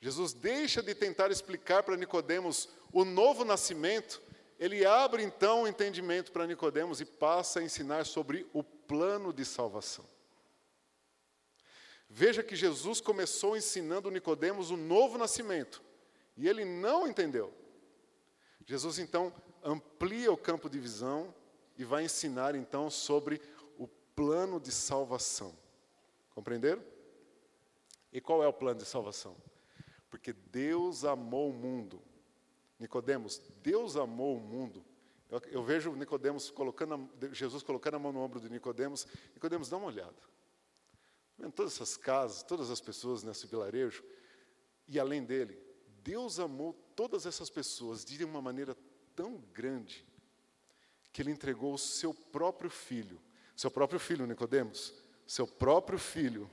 Jesus 0.00 0.32
deixa 0.32 0.82
de 0.82 0.94
tentar 0.94 1.30
explicar 1.30 1.82
para 1.84 1.96
Nicodemos 1.96 2.68
o 2.92 3.04
novo 3.04 3.44
nascimento, 3.44 4.20
ele 4.58 4.84
abre 4.84 5.22
então 5.22 5.62
o 5.62 5.68
entendimento 5.68 6.32
para 6.32 6.46
Nicodemos 6.46 7.00
e 7.00 7.04
passa 7.04 7.60
a 7.60 7.62
ensinar 7.62 8.04
sobre 8.04 8.46
o 8.52 8.62
plano 8.62 9.32
de 9.32 9.44
salvação. 9.44 10.04
Veja 12.14 12.42
que 12.42 12.54
Jesus 12.54 13.00
começou 13.00 13.56
ensinando 13.56 14.10
Nicodemos 14.10 14.70
o 14.70 14.76
novo 14.76 15.16
nascimento, 15.16 15.82
e 16.36 16.46
ele 16.46 16.62
não 16.62 17.06
entendeu. 17.06 17.50
Jesus 18.66 18.98
então 18.98 19.32
amplia 19.64 20.30
o 20.30 20.36
campo 20.36 20.68
de 20.68 20.78
visão 20.78 21.34
e 21.78 21.84
vai 21.84 22.04
ensinar 22.04 22.54
então 22.54 22.90
sobre 22.90 23.40
o 23.78 23.88
plano 24.14 24.60
de 24.60 24.70
salvação. 24.70 25.56
Compreenderam? 26.34 26.84
E 28.12 28.20
qual 28.20 28.42
é 28.42 28.46
o 28.46 28.52
plano 28.52 28.80
de 28.80 28.86
salvação? 28.86 29.34
Porque 30.10 30.34
Deus 30.34 31.06
amou 31.06 31.48
o 31.48 31.54
mundo. 31.54 32.02
Nicodemos, 32.78 33.40
Deus 33.62 33.96
amou 33.96 34.36
o 34.36 34.40
mundo. 34.40 34.84
Eu, 35.30 35.40
eu 35.50 35.64
vejo 35.64 35.94
Nicodemos 35.94 36.50
colocando, 36.50 37.08
Jesus 37.32 37.62
colocando 37.62 37.94
a 37.94 37.98
mão 37.98 38.12
no 38.12 38.20
ombro 38.20 38.38
de 38.38 38.50
Nicodemos. 38.50 39.06
Nicodemos, 39.32 39.70
dá 39.70 39.78
uma 39.78 39.86
olhada. 39.86 40.31
Todas 41.50 41.74
essas 41.74 41.96
casas, 41.96 42.42
todas 42.42 42.70
as 42.70 42.80
pessoas 42.80 43.22
nesse 43.22 43.46
vilarejo, 43.46 44.04
e 44.88 44.98
além 44.98 45.24
dele, 45.24 45.58
Deus 46.02 46.38
amou 46.38 46.72
todas 46.94 47.26
essas 47.26 47.50
pessoas 47.50 48.04
de 48.04 48.24
uma 48.24 48.40
maneira 48.40 48.76
tão 49.14 49.38
grande 49.52 50.06
que 51.12 51.20
ele 51.20 51.30
entregou 51.30 51.74
o 51.74 51.78
seu 51.78 52.14
próprio 52.14 52.70
filho, 52.70 53.20
seu 53.54 53.70
próprio 53.70 54.00
filho, 54.00 54.26
Nicodemos, 54.26 54.94
seu 55.26 55.46
próprio 55.46 55.98
filho, 55.98 56.50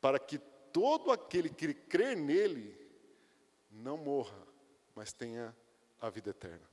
para 0.00 0.18
que 0.18 0.38
todo 0.72 1.10
aquele 1.10 1.48
que 1.48 1.74
crer 1.74 2.16
nele 2.16 2.76
não 3.70 3.96
morra, 3.96 4.46
mas 4.94 5.12
tenha 5.12 5.54
a 6.00 6.08
vida 6.08 6.30
eterna. 6.30 6.68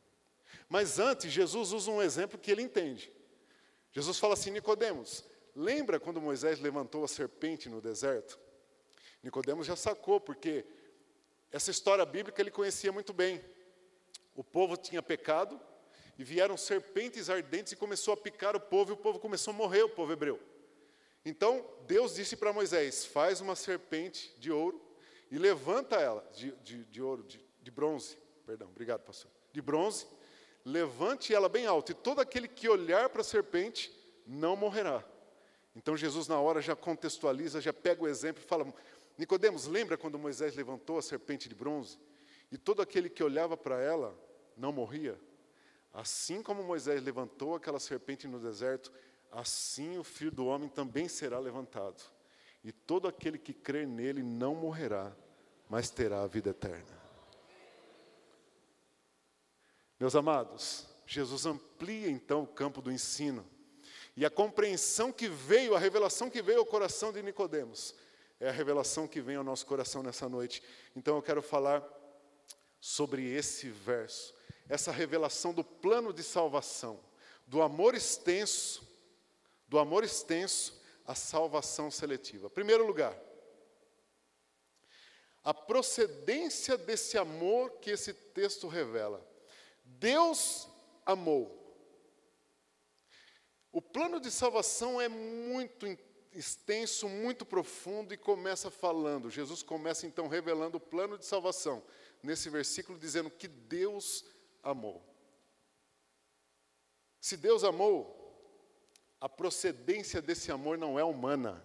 Mas 0.69 0.99
antes, 0.99 1.31
Jesus 1.31 1.71
usa 1.71 1.91
um 1.91 2.01
exemplo 2.01 2.39
que 2.39 2.51
ele 2.51 2.61
entende. 2.61 3.11
Jesus 3.91 4.17
fala 4.19 4.33
assim: 4.33 4.51
Nicodemos, 4.51 5.25
lembra 5.57 5.99
quando 5.99 6.21
Moisés 6.21 6.59
levantou 6.59 7.03
a 7.03 7.07
serpente 7.07 7.67
no 7.67 7.81
deserto? 7.81 8.39
Nicodemos 9.23 9.65
já 9.65 9.75
sacou, 9.75 10.21
porque 10.21 10.63
essa 11.51 11.71
história 11.71 12.05
bíblica 12.05 12.39
ele 12.39 12.51
conhecia 12.51 12.91
muito 12.91 13.11
bem. 13.11 13.43
O 14.35 14.43
povo 14.43 14.77
tinha 14.77 15.01
pecado 15.01 15.59
e 16.15 16.23
vieram 16.23 16.55
serpentes 16.55 17.27
ardentes 17.27 17.73
e 17.73 17.75
começou 17.75 18.13
a 18.13 18.17
picar 18.17 18.55
o 18.55 18.59
povo 18.59 18.91
e 18.91 18.93
o 18.93 18.97
povo 18.97 19.19
começou 19.19 19.51
a 19.51 19.57
morrer, 19.57 19.81
o 19.81 19.89
povo 19.89 20.13
hebreu. 20.13 20.39
Então, 21.25 21.65
Deus 21.87 22.13
disse 22.13 22.37
para 22.37 22.53
Moisés: 22.53 23.03
faz 23.03 23.41
uma 23.41 23.55
serpente 23.55 24.35
de 24.37 24.51
ouro 24.51 24.79
e 25.31 25.39
levanta 25.39 25.95
ela, 25.95 26.23
de, 26.33 26.51
de, 26.57 26.83
de 26.85 27.01
ouro, 27.01 27.23
de, 27.23 27.43
de 27.61 27.71
bronze, 27.71 28.15
perdão, 28.45 28.69
obrigado, 28.69 29.01
pastor, 29.01 29.31
de 29.51 29.61
bronze, 29.61 30.05
levante 30.63 31.33
ela 31.33 31.49
bem 31.49 31.65
alta, 31.65 31.91
e 31.91 31.95
todo 31.95 32.21
aquele 32.21 32.47
que 32.47 32.69
olhar 32.69 33.09
para 33.09 33.21
a 33.21 33.25
serpente 33.25 33.91
não 34.25 34.55
morrerá. 34.55 35.03
Então 35.77 35.95
Jesus, 35.95 36.27
na 36.27 36.39
hora, 36.39 36.59
já 36.59 36.75
contextualiza, 36.75 37.61
já 37.61 37.71
pega 37.71 38.03
o 38.03 38.07
exemplo 38.07 38.41
e 38.43 38.47
fala: 38.47 38.73
Nicodemos, 39.15 39.67
lembra 39.67 39.95
quando 39.95 40.17
Moisés 40.17 40.55
levantou 40.55 40.97
a 40.97 41.03
serpente 41.03 41.47
de 41.47 41.53
bronze? 41.53 41.99
E 42.51 42.57
todo 42.57 42.81
aquele 42.81 43.09
que 43.09 43.23
olhava 43.23 43.55
para 43.55 43.79
ela 43.79 44.17
não 44.57 44.71
morria? 44.71 45.19
Assim 45.93 46.41
como 46.41 46.63
Moisés 46.63 47.03
levantou 47.03 47.55
aquela 47.55 47.79
serpente 47.79 48.27
no 48.27 48.39
deserto, 48.39 48.91
assim 49.31 49.99
o 49.99 50.03
filho 50.03 50.31
do 50.31 50.47
homem 50.47 50.67
também 50.67 51.07
será 51.07 51.37
levantado. 51.37 52.01
E 52.63 52.71
todo 52.71 53.07
aquele 53.07 53.37
que 53.37 53.53
crer 53.53 53.85
nele 53.85 54.23
não 54.23 54.55
morrerá, 54.55 55.15
mas 55.69 55.91
terá 55.91 56.23
a 56.23 56.27
vida 56.27 56.49
eterna. 56.49 56.97
Meus 59.99 60.15
amados, 60.15 60.87
Jesus 61.05 61.45
amplia 61.45 62.09
então 62.09 62.41
o 62.41 62.47
campo 62.47 62.81
do 62.81 62.91
ensino. 62.91 63.45
E 64.17 64.25
a 64.25 64.29
compreensão 64.29 65.11
que 65.13 65.29
veio, 65.29 65.75
a 65.75 65.79
revelação 65.79 66.29
que 66.29 66.41
veio 66.41 66.59
ao 66.59 66.65
coração 66.65 67.13
de 67.13 67.21
Nicodemos, 67.21 67.95
é 68.39 68.49
a 68.49 68.51
revelação 68.51 69.07
que 69.07 69.21
vem 69.21 69.37
ao 69.37 69.43
nosso 69.43 69.65
coração 69.65 70.03
nessa 70.03 70.27
noite. 70.27 70.61
Então 70.95 71.15
eu 71.15 71.21
quero 71.21 71.41
falar 71.41 71.87
sobre 72.79 73.25
esse 73.31 73.69
verso, 73.69 74.33
essa 74.67 74.91
revelação 74.91 75.53
do 75.53 75.63
plano 75.63 76.11
de 76.11 76.23
salvação, 76.23 76.99
do 77.45 77.61
amor 77.61 77.95
extenso 77.95 78.85
do 79.67 79.77
amor 79.77 80.03
extenso 80.03 80.81
à 81.05 81.13
salvação 81.13 81.91
seletiva. 81.91 82.49
Primeiro 82.49 82.85
lugar, 82.85 83.17
a 85.43 85.53
procedência 85.53 86.77
desse 86.77 87.17
amor 87.17 87.71
que 87.79 87.91
esse 87.91 88.13
texto 88.13 88.67
revela. 88.67 89.25
Deus 89.83 90.67
amou. 91.05 91.66
O 93.77 93.81
plano 93.81 94.19
de 94.19 94.31
salvação 94.31 94.99
é 94.99 95.07
muito 95.07 95.85
extenso, 96.33 97.07
muito 97.07 97.45
profundo 97.45 98.11
e 98.11 98.17
começa 98.17 98.71
falando. 98.71 99.29
Jesus 99.29 99.61
começa 99.61 100.07
então 100.07 100.27
revelando 100.27 100.77
o 100.77 100.79
plano 100.79 101.15
de 101.15 101.27
salvação, 101.27 101.83
nesse 102.23 102.49
versículo 102.49 102.97
dizendo 102.97 103.29
que 103.29 103.47
Deus 103.47 104.25
amou. 104.63 105.05
Se 107.21 107.37
Deus 107.37 107.63
amou, 107.63 108.17
a 109.21 109.29
procedência 109.29 110.23
desse 110.23 110.51
amor 110.51 110.75
não 110.75 110.97
é 110.97 111.03
humana. 111.03 111.63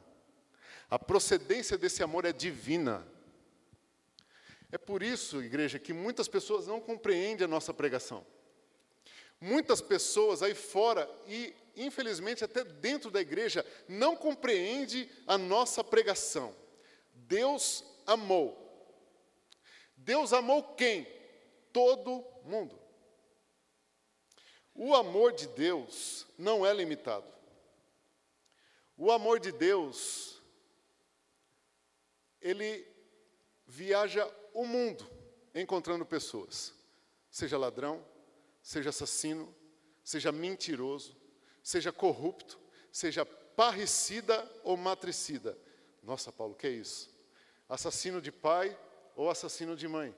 A 0.91 0.99
procedência 0.99 1.79
desse 1.79 2.03
amor 2.03 2.27
é 2.27 2.33
divina. 2.35 3.09
É 4.71 4.77
por 4.77 5.03
isso, 5.03 5.43
igreja, 5.43 5.79
que 5.79 5.95
muitas 5.95 6.29
pessoas 6.29 6.67
não 6.67 6.79
compreendem 6.79 7.47
a 7.47 7.49
nossa 7.49 7.73
pregação. 7.73 8.23
Muitas 9.41 9.81
pessoas 9.81 10.43
aí 10.43 10.55
fora 10.55 11.11
e 11.27 11.55
infelizmente 11.77 12.45
até 12.45 12.65
dentro 12.65 13.11
da 13.11 13.21
igreja 13.21 13.65
não 13.89 14.17
compreende 14.17 15.11
a 15.27 15.37
nossa 15.39 15.83
pregação. 15.83 16.55
Deus 17.13 17.85
amou. 18.07 18.59
Deus 19.97 20.33
amou 20.33 20.75
quem? 20.75 21.07
Todo 21.73 22.25
mundo. 22.45 22.79
O 24.75 24.95
amor 24.95 25.33
de 25.33 25.47
Deus 25.49 26.27
não 26.39 26.65
é 26.65 26.73
limitado. 26.73 27.31
O 28.97 29.11
amor 29.11 29.41
de 29.41 29.53
Deus, 29.53 30.41
ele 32.41 32.87
viaja 33.67 34.29
o 34.53 34.65
mundo 34.67 35.09
encontrando 35.55 36.05
pessoas, 36.05 36.75
seja 37.31 37.59
ladrão, 37.59 38.05
seja 38.63 38.91
assassino, 38.91 39.55
seja 40.05 40.31
mentiroso, 40.33 41.17
seja 41.63 41.93
corrupto, 41.93 42.59
seja 42.91 43.25
parricida 43.25 44.51
ou 44.65 44.77
matricida. 44.77 45.57
Nossa, 46.03 46.33
Paulo, 46.33 46.55
que 46.55 46.67
é 46.67 46.71
isso? 46.71 47.15
Assassino 47.69 48.21
de 48.21 48.33
pai 48.33 48.77
ou 49.15 49.31
assassino 49.31 49.77
de 49.77 49.87
mãe? 49.87 50.15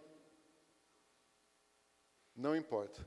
Não 2.35 2.57
importa. 2.57 3.07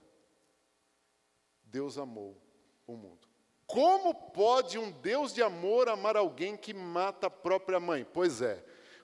Deus 1.63 1.97
amou 1.97 2.41
o 2.85 2.95
mundo. 2.95 3.27
Como 3.65 4.13
pode 4.13 4.77
um 4.77 4.89
Deus 4.89 5.33
de 5.33 5.43
amor 5.43 5.89
amar 5.89 6.15
alguém 6.15 6.55
que 6.55 6.73
mata 6.73 7.27
a 7.27 7.29
própria 7.29 7.79
mãe? 7.79 8.05
Pois 8.05 8.41
é, 8.41 8.63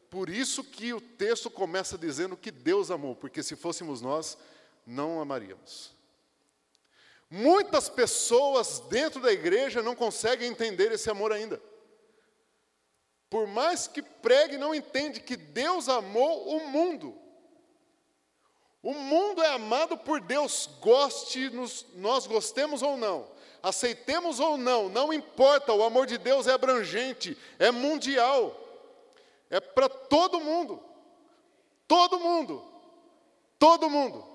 por 0.10 0.30
isso 0.30 0.63
que 0.63 0.94
o 0.94 1.02
texto 1.02 1.50
começa 1.52 1.98
dizendo 1.98 2.38
que 2.38 2.50
Deus 2.50 2.90
amou, 2.90 3.13
porque 3.13 3.44
se 3.44 3.58
fôssemos 3.58 4.00
nós, 4.00 4.38
não 4.86 5.20
amaríamos. 5.20 5.93
Muitas 7.36 7.90
pessoas 7.90 8.80
dentro 8.82 9.20
da 9.20 9.34
igreja 9.34 9.82
não 9.82 9.96
conseguem 9.96 10.52
entender 10.52 10.92
esse 10.92 11.10
amor 11.10 11.32
ainda. 11.32 11.60
Por 13.28 13.48
mais 13.48 13.88
que 13.88 14.04
pregue, 14.04 14.56
não 14.56 14.75
entende 14.75 15.20
que 15.20 15.36
Deus 15.36 15.90
amou 15.90 16.56
o 16.56 16.68
mundo. 16.68 17.18
O 18.84 18.94
mundo 18.94 19.42
é 19.42 19.48
amado 19.48 19.98
por 19.98 20.22
Deus, 20.22 20.70
goste 20.80 21.50
nos, 21.50 21.88
nós 21.96 22.28
gostemos 22.28 22.84
ou 22.84 22.96
não, 22.96 23.28
aceitemos 23.63 24.40
ou 24.40 24.56
não, 24.56 24.88
não 24.88 25.12
importa, 25.12 25.74
o 25.74 25.82
amor 25.82 26.06
de 26.06 26.20
Deus 26.20 26.46
é 26.46 26.52
abrangente, 26.52 27.36
é 27.58 27.72
mundial, 27.72 28.56
é 29.50 29.60
para 29.60 29.90
todo 29.90 30.40
mundo, 30.40 30.80
todo 31.88 32.20
mundo, 32.20 32.63
todo 33.58 33.90
mundo. 33.90 34.33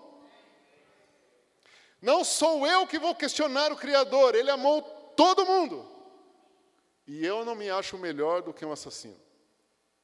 Não 2.00 2.22
sou 2.24 2.66
eu 2.66 2.86
que 2.86 2.98
vou 2.98 3.14
questionar 3.14 3.72
o 3.72 3.76
Criador, 3.76 4.34
Ele 4.34 4.50
amou 4.50 4.82
todo 5.16 5.44
mundo. 5.44 5.86
E 7.06 7.24
eu 7.24 7.44
não 7.44 7.54
me 7.54 7.70
acho 7.70 7.98
melhor 7.98 8.42
do 8.42 8.52
que 8.52 8.64
um 8.64 8.72
assassino. 8.72 9.18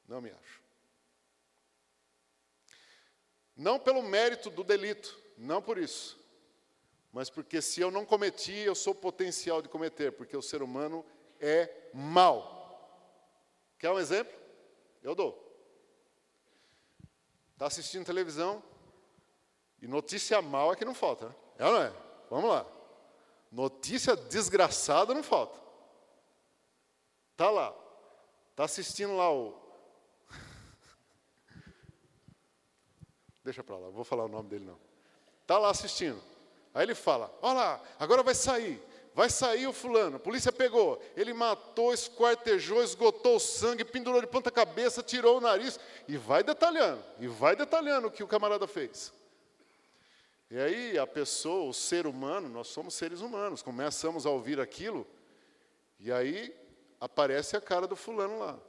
Não 0.07 0.19
me 0.21 0.31
acho. 0.31 0.61
Não 3.55 3.79
pelo 3.79 4.01
mérito 4.01 4.49
do 4.49 4.63
delito, 4.63 5.17
não 5.37 5.61
por 5.61 5.77
isso. 5.77 6.19
Mas 7.13 7.29
porque 7.29 7.61
se 7.61 7.79
eu 7.79 7.89
não 7.89 8.05
cometi, 8.05 8.51
eu 8.51 8.75
sou 8.75 8.93
potencial 8.93 9.61
de 9.61 9.69
cometer, 9.69 10.11
porque 10.11 10.35
o 10.35 10.41
ser 10.41 10.61
humano 10.61 11.05
é 11.39 11.89
mau. 11.93 12.53
Quer 13.79 13.91
um 13.91 13.99
exemplo? 13.99 14.37
Eu 15.01 15.15
dou. 15.15 15.41
Está 17.53 17.67
assistindo 17.67 18.05
televisão, 18.05 18.61
e 19.81 19.87
notícia 19.87 20.41
mal 20.41 20.73
é 20.73 20.75
que 20.75 20.83
não 20.83 20.93
falta, 20.93 21.29
né? 21.29 21.35
É 21.57 21.65
ou 21.65 21.71
não 21.71 21.81
é? 21.81 21.93
Vamos 22.29 22.49
lá. 22.49 22.65
Notícia 23.51 24.15
desgraçada 24.15 25.13
não 25.13 25.23
falta. 25.23 25.59
Tá 27.37 27.49
lá. 27.49 27.73
Tá 28.55 28.65
assistindo 28.65 29.15
lá 29.15 29.31
o 29.31 29.53
Deixa 33.43 33.63
para 33.63 33.77
lá, 33.77 33.89
vou 33.89 34.03
falar 34.03 34.25
o 34.25 34.29
nome 34.29 34.49
dele 34.49 34.65
não. 34.65 34.79
Tá 35.45 35.57
lá 35.57 35.69
assistindo. 35.69 36.21
Aí 36.73 36.83
ele 36.83 36.95
fala: 36.95 37.33
"Olha 37.41 37.53
lá, 37.53 37.81
agora 37.99 38.23
vai 38.23 38.35
sair. 38.35 38.81
Vai 39.15 39.29
sair 39.29 39.65
o 39.65 39.71
fulano. 39.71 40.17
A 40.17 40.19
polícia 40.19 40.51
pegou. 40.51 41.01
Ele 41.15 41.33
matou, 41.33 41.93
esquartejou, 41.93 42.83
esgotou 42.83 43.37
o 43.37 43.39
sangue, 43.39 43.85
pendurou 43.85 44.19
de 44.19 44.27
ponta 44.27 44.51
cabeça, 44.51 45.01
tirou 45.01 45.37
o 45.37 45.41
nariz 45.41 45.79
e 46.05 46.17
vai 46.17 46.43
detalhando. 46.43 47.01
E 47.17 47.25
vai 47.25 47.55
detalhando 47.55 48.07
o 48.07 48.11
que 48.11 48.21
o 48.21 48.27
camarada 48.27 48.67
fez. 48.67 49.13
E 50.49 50.59
aí 50.59 50.97
a 50.97 51.07
pessoa, 51.07 51.69
o 51.69 51.73
ser 51.73 52.05
humano, 52.05 52.47
nós 52.47 52.67
somos 52.67 52.93
seres 52.93 53.21
humanos, 53.21 53.61
começamos 53.61 54.25
a 54.25 54.29
ouvir 54.29 54.59
aquilo, 54.59 55.07
e 55.99 56.11
aí 56.11 56.55
aparece 56.99 57.57
a 57.57 57.61
cara 57.61 57.87
do 57.87 57.95
fulano 57.95 58.39
lá. 58.39 58.59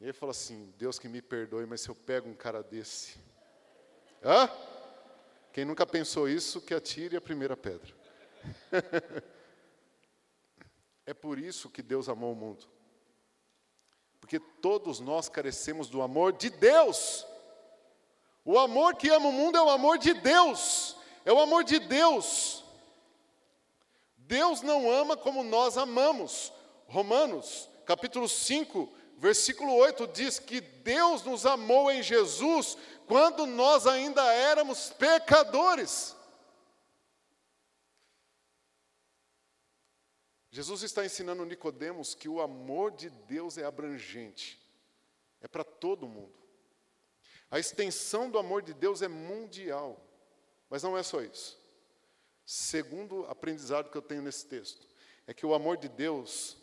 E 0.00 0.04
ele 0.04 0.12
fala 0.12 0.32
assim: 0.32 0.72
Deus 0.76 0.98
que 0.98 1.08
me 1.08 1.22
perdoe, 1.22 1.66
mas 1.66 1.80
se 1.80 1.88
eu 1.88 1.94
pego 1.94 2.28
um 2.28 2.34
cara 2.34 2.62
desse. 2.62 3.18
Hã? 4.22 4.50
Quem 5.52 5.64
nunca 5.64 5.86
pensou 5.86 6.28
isso, 6.28 6.60
que 6.60 6.74
atire 6.74 7.16
a 7.16 7.20
primeira 7.20 7.56
pedra. 7.56 7.94
é 11.06 11.14
por 11.14 11.38
isso 11.38 11.70
que 11.70 11.82
Deus 11.82 12.08
amou 12.08 12.32
o 12.32 12.36
mundo. 12.36 12.66
Porque 14.20 14.40
todos 14.40 14.98
nós 14.98 15.28
carecemos 15.28 15.88
do 15.88 16.02
amor 16.02 16.32
de 16.32 16.50
Deus. 16.50 17.24
O 18.44 18.58
amor 18.58 18.96
que 18.96 19.08
ama 19.08 19.28
o 19.28 19.32
mundo 19.32 19.56
é 19.56 19.62
o 19.62 19.70
amor 19.70 19.96
de 19.96 20.12
Deus, 20.12 20.96
é 21.24 21.32
o 21.32 21.40
amor 21.40 21.64
de 21.64 21.78
Deus. 21.78 22.62
Deus 24.16 24.60
não 24.60 24.90
ama 24.90 25.16
como 25.16 25.42
nós 25.42 25.78
amamos. 25.78 26.52
Romanos, 26.86 27.68
capítulo 27.86 28.28
5, 28.28 28.92
versículo 29.16 29.74
8 29.74 30.06
diz 30.08 30.38
que 30.38 30.60
Deus 30.60 31.22
nos 31.22 31.46
amou 31.46 31.90
em 31.90 32.02
Jesus 32.02 32.76
quando 33.06 33.46
nós 33.46 33.86
ainda 33.86 34.22
éramos 34.32 34.90
pecadores. 34.90 36.14
Jesus 40.50 40.82
está 40.82 41.04
ensinando 41.04 41.44
Nicodemos 41.44 42.14
que 42.14 42.28
o 42.28 42.40
amor 42.40 42.92
de 42.92 43.10
Deus 43.10 43.58
é 43.58 43.64
abrangente, 43.64 44.60
é 45.40 45.48
para 45.48 45.64
todo 45.64 46.06
mundo. 46.06 46.43
A 47.50 47.58
extensão 47.58 48.30
do 48.30 48.38
amor 48.38 48.62
de 48.62 48.74
Deus 48.74 49.02
é 49.02 49.08
mundial. 49.08 50.00
Mas 50.68 50.82
não 50.82 50.96
é 50.96 51.02
só 51.02 51.22
isso. 51.22 51.58
Segundo 52.44 53.24
aprendizado 53.26 53.90
que 53.90 53.96
eu 53.96 54.02
tenho 54.02 54.22
nesse 54.22 54.46
texto, 54.46 54.86
é 55.26 55.32
que 55.32 55.46
o 55.46 55.54
amor 55.54 55.76
de 55.76 55.88
Deus, 55.88 56.56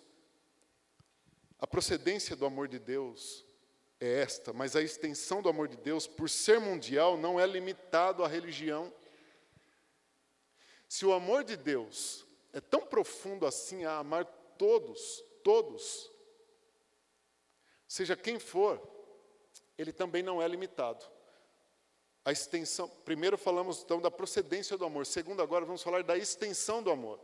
a 1.57 1.65
procedência 1.65 2.35
do 2.35 2.45
amor 2.45 2.67
de 2.67 2.77
Deus 2.77 3.45
é 3.99 4.21
esta, 4.21 4.51
mas 4.51 4.75
a 4.75 4.81
extensão 4.81 5.41
do 5.41 5.49
amor 5.49 5.67
de 5.67 5.77
Deus, 5.77 6.07
por 6.07 6.29
ser 6.29 6.59
mundial, 6.59 7.17
não 7.17 7.39
é 7.39 7.45
limitado 7.45 8.23
à 8.23 8.27
religião. 8.27 8.93
Se 10.87 11.05
o 11.05 11.13
amor 11.13 11.43
de 11.43 11.55
Deus 11.55 12.25
é 12.51 12.59
tão 12.59 12.85
profundo 12.85 13.45
assim 13.45 13.85
a 13.85 13.97
amar 13.97 14.25
todos, 14.57 15.23
todos, 15.43 16.11
seja 17.87 18.15
quem 18.15 18.39
for, 18.39 18.77
ele 19.77 19.91
também 19.91 20.21
não 20.21 20.41
é 20.41 20.47
limitado. 20.47 21.05
A 22.23 22.31
extensão, 22.31 22.87
primeiro 23.03 23.37
falamos 23.37 23.81
então 23.81 23.99
da 23.99 24.11
procedência 24.11 24.77
do 24.77 24.85
amor, 24.85 25.05
segundo 25.05 25.41
agora 25.41 25.65
vamos 25.65 25.81
falar 25.81 26.03
da 26.03 26.17
extensão 26.17 26.83
do 26.83 26.91
amor. 26.91 27.19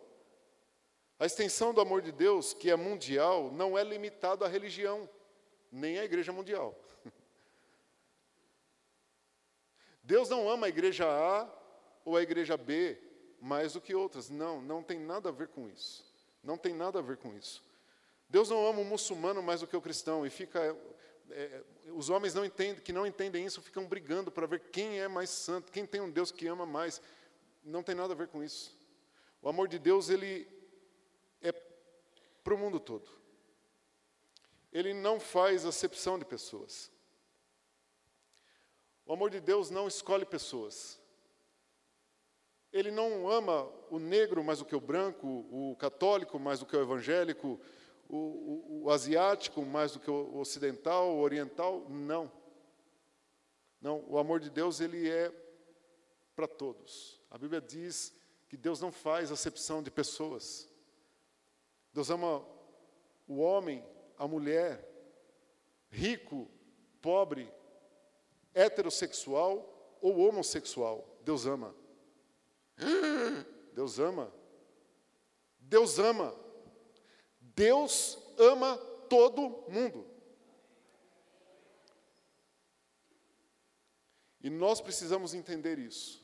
A 1.20 1.26
extensão 1.26 1.74
do 1.74 1.82
amor 1.82 2.02
de 2.02 2.12
Deus, 2.12 2.54
que 2.54 2.70
é 2.70 2.76
mundial, 2.76 3.52
não 3.52 3.78
é 3.78 3.84
limitado 3.84 4.44
à 4.46 4.48
religião, 4.48 5.10
nem 5.72 6.00
à 6.00 6.06
igreja 6.06 6.32
mundial. 6.32 6.76
Deus 10.04 10.30
não 10.30 10.50
ama 10.50 10.68
a 10.68 10.70
igreja 10.70 11.06
A 11.08 11.50
ou 12.06 12.16
a 12.16 12.22
igreja 12.22 12.56
B 12.56 12.98
mais 13.42 13.74
do 13.74 13.82
que 13.82 13.96
outras. 13.96 14.30
Não, 14.30 14.62
não 14.62 14.84
tem 14.84 15.00
nada 15.00 15.30
a 15.30 15.32
ver 15.32 15.48
com 15.48 15.68
isso. 15.70 16.06
Não 16.44 16.58
tem 16.58 16.74
nada 16.74 17.00
a 17.00 17.02
ver 17.02 17.18
com 17.18 17.36
isso. 17.36 17.64
Deus 18.30 18.50
não 18.50 18.66
ama 18.68 18.82
o 18.82 18.86
muçulmano 18.86 19.42
mais 19.42 19.62
do 19.62 19.68
que 19.68 19.76
o 19.76 19.82
cristão 19.82 20.26
e 20.26 20.30
fica 20.30 20.76
é, 21.32 21.64
os 21.94 22.10
homens 22.10 22.34
não 22.34 22.44
entendem, 22.44 22.82
que 22.82 22.94
não 22.94 23.06
entendem 23.06 23.46
isso 23.46 23.62
ficam 23.62 23.88
brigando 23.88 24.32
para 24.32 24.48
ver 24.48 24.60
quem 24.72 25.00
é 25.00 25.08
mais 25.08 25.30
santo, 25.30 25.72
quem 25.72 25.86
tem 25.86 26.02
um 26.02 26.10
Deus 26.10 26.32
que 26.32 26.48
ama 26.48 26.66
mais. 26.66 27.02
Não 27.64 27.84
tem 27.84 27.96
nada 27.96 28.14
a 28.14 28.16
ver 28.16 28.28
com 28.28 28.44
isso. 28.44 28.76
O 29.42 29.50
amor 29.50 29.68
de 29.68 29.80
Deus 29.80 30.10
ele 30.10 30.48
é 31.42 31.52
para 32.44 32.54
o 32.54 32.58
mundo 32.58 32.80
todo. 32.80 33.10
Ele 34.72 34.94
não 34.94 35.20
faz 35.20 35.66
acepção 35.66 36.20
de 36.20 36.26
pessoas. 36.26 36.92
O 39.06 39.14
amor 39.14 39.30
de 39.30 39.40
Deus 39.40 39.70
não 39.70 39.88
escolhe 39.88 40.26
pessoas. 40.26 41.00
Ele 42.72 42.92
não 42.92 43.30
ama 43.30 43.64
o 43.90 43.98
negro 43.98 44.44
mais 44.44 44.60
do 44.60 44.66
que 44.66 44.76
o 44.76 44.82
branco, 44.82 45.28
o 45.50 45.76
católico 45.78 46.38
mais 46.38 46.60
do 46.60 46.66
que 46.66 46.76
o 46.76 46.82
evangélico, 46.82 47.60
o, 48.10 48.16
o, 48.18 48.84
o 48.86 48.92
asiático 48.92 49.62
mais 49.64 49.92
do 49.92 50.00
que 50.00 50.10
o 50.10 50.38
ocidental, 50.38 51.16
o 51.16 51.22
oriental, 51.22 51.86
não. 51.90 52.32
Não, 53.82 54.04
o 54.08 54.18
amor 54.18 54.40
de 54.40 54.50
Deus 54.50 54.80
ele 54.80 55.10
é 55.10 55.32
para 56.36 56.48
todos. 56.48 57.22
A 57.30 57.38
Bíblia 57.38 57.62
diz 57.62 58.14
que 58.48 58.58
Deus 58.58 58.80
não 58.80 58.92
faz 58.92 59.32
acepção 59.32 59.84
de 59.84 59.92
pessoas. 59.92 60.70
Deus 61.94 62.10
ama 62.10 62.46
o 63.28 63.40
homem, 63.40 63.84
a 64.18 64.28
mulher, 64.28 64.88
rico, 65.90 66.50
pobre, 67.02 67.52
heterossexual 68.54 69.98
ou 70.02 70.20
homossexual. 70.20 71.08
Deus 71.24 71.46
ama. 71.46 71.76
Deus 73.74 74.00
ama. 74.00 74.32
Deus 75.60 76.00
ama. 76.00 76.47
Deus 77.58 78.20
ama 78.38 78.78
todo 79.10 79.66
mundo. 79.68 80.06
E 84.40 84.50
nós 84.50 84.80
precisamos 84.80 85.34
entender 85.34 85.80
isso. 85.80 86.24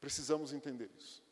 Precisamos 0.00 0.54
entender 0.54 0.90
isso. 0.98 1.22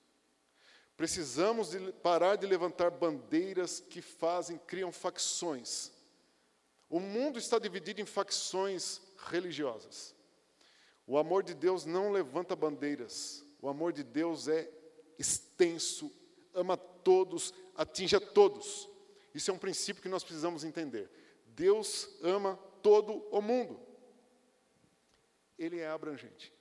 Precisamos 0.94 1.70
de 1.70 1.90
parar 1.94 2.36
de 2.36 2.46
levantar 2.46 2.90
bandeiras 2.90 3.80
que 3.80 4.02
fazem, 4.02 4.58
criam 4.58 4.92
facções. 4.92 5.90
O 6.88 7.00
mundo 7.00 7.38
está 7.38 7.58
dividido 7.58 8.02
em 8.02 8.06
facções 8.06 9.00
religiosas. 9.16 10.14
O 11.06 11.16
amor 11.16 11.42
de 11.42 11.54
Deus 11.54 11.86
não 11.86 12.12
levanta 12.12 12.54
bandeiras. 12.54 13.42
O 13.62 13.68
amor 13.68 13.92
de 13.92 14.04
Deus 14.04 14.48
é 14.48 14.70
extenso, 15.18 16.12
ama 16.52 16.76
todos, 16.76 17.54
atinge 17.76 18.16
a 18.16 18.20
todos. 18.20 18.88
Isso 19.34 19.50
é 19.50 19.54
um 19.54 19.58
princípio 19.58 20.02
que 20.02 20.08
nós 20.08 20.24
precisamos 20.24 20.64
entender. 20.64 21.10
Deus 21.46 22.08
ama 22.22 22.56
todo 22.82 23.26
o 23.30 23.40
mundo. 23.40 23.80
Ele 25.58 25.80
é 25.80 25.88
abrangente. 25.88 26.52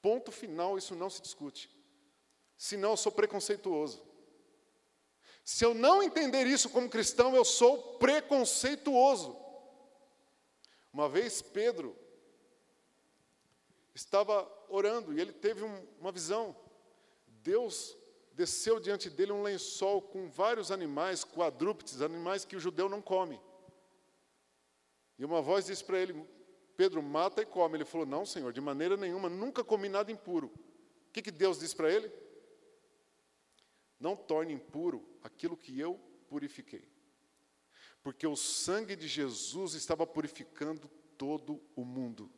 Ponto 0.00 0.30
final, 0.30 0.78
isso 0.78 0.94
não 0.94 1.10
se 1.10 1.20
discute. 1.20 1.70
Senão 2.56 2.90
eu 2.90 2.96
sou 2.96 3.12
preconceituoso. 3.12 4.02
Se 5.44 5.64
eu 5.64 5.74
não 5.74 6.02
entender 6.02 6.46
isso 6.46 6.68
como 6.70 6.88
cristão, 6.88 7.34
eu 7.34 7.44
sou 7.44 7.98
preconceituoso. 7.98 9.36
Uma 10.92 11.08
vez 11.08 11.42
Pedro 11.42 11.96
estava 13.94 14.50
orando 14.68 15.12
e 15.12 15.20
ele 15.20 15.32
teve 15.32 15.62
um, 15.62 15.86
uma 16.00 16.10
visão. 16.10 16.56
Deus 17.42 17.96
desceu 18.36 18.78
diante 18.78 19.08
dele 19.08 19.32
um 19.32 19.42
lençol 19.42 20.02
com 20.02 20.28
vários 20.28 20.70
animais, 20.70 21.24
quadrúpedes, 21.24 22.02
animais 22.02 22.44
que 22.44 22.54
o 22.54 22.60
judeu 22.60 22.86
não 22.86 23.00
come. 23.00 23.40
E 25.18 25.24
uma 25.24 25.40
voz 25.40 25.64
disse 25.64 25.82
para 25.82 25.98
ele: 25.98 26.12
Pedro, 26.76 27.02
mata 27.02 27.40
e 27.40 27.46
come. 27.46 27.78
Ele 27.78 27.86
falou: 27.86 28.06
Não, 28.06 28.26
Senhor, 28.26 28.52
de 28.52 28.60
maneira 28.60 28.94
nenhuma, 28.94 29.30
nunca 29.30 29.64
comi 29.64 29.88
nada 29.88 30.12
impuro. 30.12 30.48
O 30.48 31.12
que, 31.14 31.22
que 31.22 31.30
Deus 31.30 31.58
disse 31.58 31.74
para 31.74 31.90
ele? 31.90 32.12
Não 33.98 34.14
torne 34.14 34.52
impuro 34.52 35.02
aquilo 35.22 35.56
que 35.56 35.80
eu 35.80 35.98
purifiquei. 36.28 36.86
Porque 38.02 38.26
o 38.26 38.36
sangue 38.36 38.94
de 38.94 39.08
Jesus 39.08 39.72
estava 39.72 40.06
purificando 40.06 40.88
todo 41.16 41.58
o 41.74 41.86
mundo. 41.86 42.30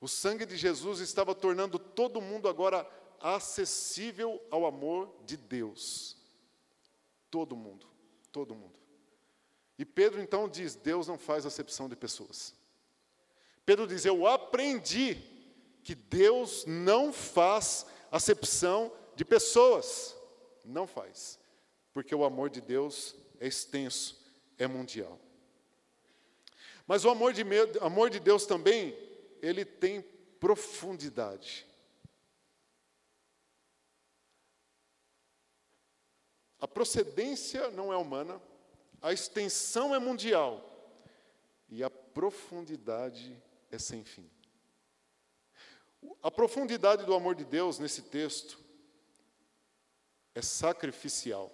O 0.00 0.08
sangue 0.08 0.44
de 0.44 0.56
Jesus 0.56 0.98
estava 0.98 1.36
tornando 1.36 1.78
todo 1.78 2.20
mundo 2.20 2.48
agora 2.48 2.84
acessível 3.20 4.40
ao 4.50 4.66
amor 4.66 5.14
de 5.24 5.36
Deus. 5.36 6.16
Todo 7.30 7.56
mundo, 7.56 7.86
todo 8.32 8.54
mundo. 8.54 8.76
E 9.78 9.84
Pedro 9.84 10.20
então 10.20 10.48
diz: 10.48 10.74
Deus 10.74 11.06
não 11.06 11.18
faz 11.18 11.44
acepção 11.44 11.88
de 11.88 11.96
pessoas. 11.96 12.54
Pedro 13.64 13.86
diz: 13.86 14.04
Eu 14.04 14.26
aprendi 14.26 15.16
que 15.82 15.94
Deus 15.94 16.64
não 16.66 17.12
faz 17.12 17.86
acepção 18.10 18.92
de 19.14 19.24
pessoas. 19.24 20.16
Não 20.64 20.86
faz. 20.86 21.38
Porque 21.92 22.14
o 22.14 22.24
amor 22.24 22.50
de 22.50 22.60
Deus 22.60 23.14
é 23.40 23.46
extenso, 23.46 24.20
é 24.58 24.66
mundial. 24.66 25.18
Mas 26.86 27.04
o 27.04 27.10
amor 27.10 27.32
de, 27.32 27.42
amor 27.80 28.10
de 28.10 28.20
Deus 28.20 28.46
também, 28.46 28.96
ele 29.42 29.64
tem 29.64 30.02
profundidade. 30.38 31.66
A 36.60 36.66
procedência 36.66 37.70
não 37.70 37.92
é 37.92 37.96
humana, 37.96 38.40
a 39.02 39.12
extensão 39.12 39.94
é 39.94 39.98
mundial 39.98 40.62
e 41.68 41.82
a 41.84 41.90
profundidade 41.90 43.36
é 43.70 43.78
sem 43.78 44.04
fim. 44.04 44.28
A 46.22 46.30
profundidade 46.30 47.04
do 47.04 47.14
amor 47.14 47.34
de 47.34 47.44
Deus 47.44 47.78
nesse 47.78 48.02
texto 48.02 48.58
é 50.34 50.42
sacrificial, 50.42 51.52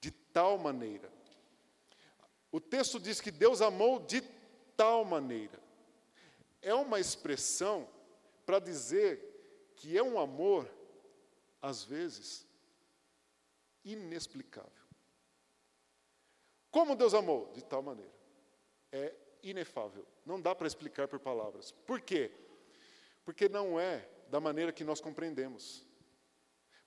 de 0.00 0.10
tal 0.10 0.58
maneira. 0.58 1.10
O 2.50 2.60
texto 2.60 3.00
diz 3.00 3.20
que 3.20 3.30
Deus 3.30 3.60
amou 3.60 3.98
de 4.00 4.20
tal 4.76 5.04
maneira. 5.04 5.58
É 6.60 6.74
uma 6.74 7.00
expressão 7.00 7.88
para 8.44 8.58
dizer 8.58 9.72
que 9.76 9.96
é 9.96 10.02
um 10.02 10.18
amor, 10.20 10.68
às 11.60 11.82
vezes, 11.82 12.46
inexplicável. 13.84 14.70
Como 16.70 16.96
Deus 16.96 17.14
amou? 17.14 17.52
De 17.52 17.62
tal 17.62 17.82
maneira. 17.82 18.12
É 18.90 19.14
inefável. 19.42 20.06
Não 20.24 20.40
dá 20.40 20.54
para 20.54 20.66
explicar 20.66 21.08
por 21.08 21.18
palavras. 21.18 21.72
Por 21.72 22.00
quê? 22.00 22.32
Porque 23.24 23.48
não 23.48 23.78
é 23.78 24.08
da 24.28 24.40
maneira 24.40 24.72
que 24.72 24.84
nós 24.84 25.00
compreendemos. 25.00 25.86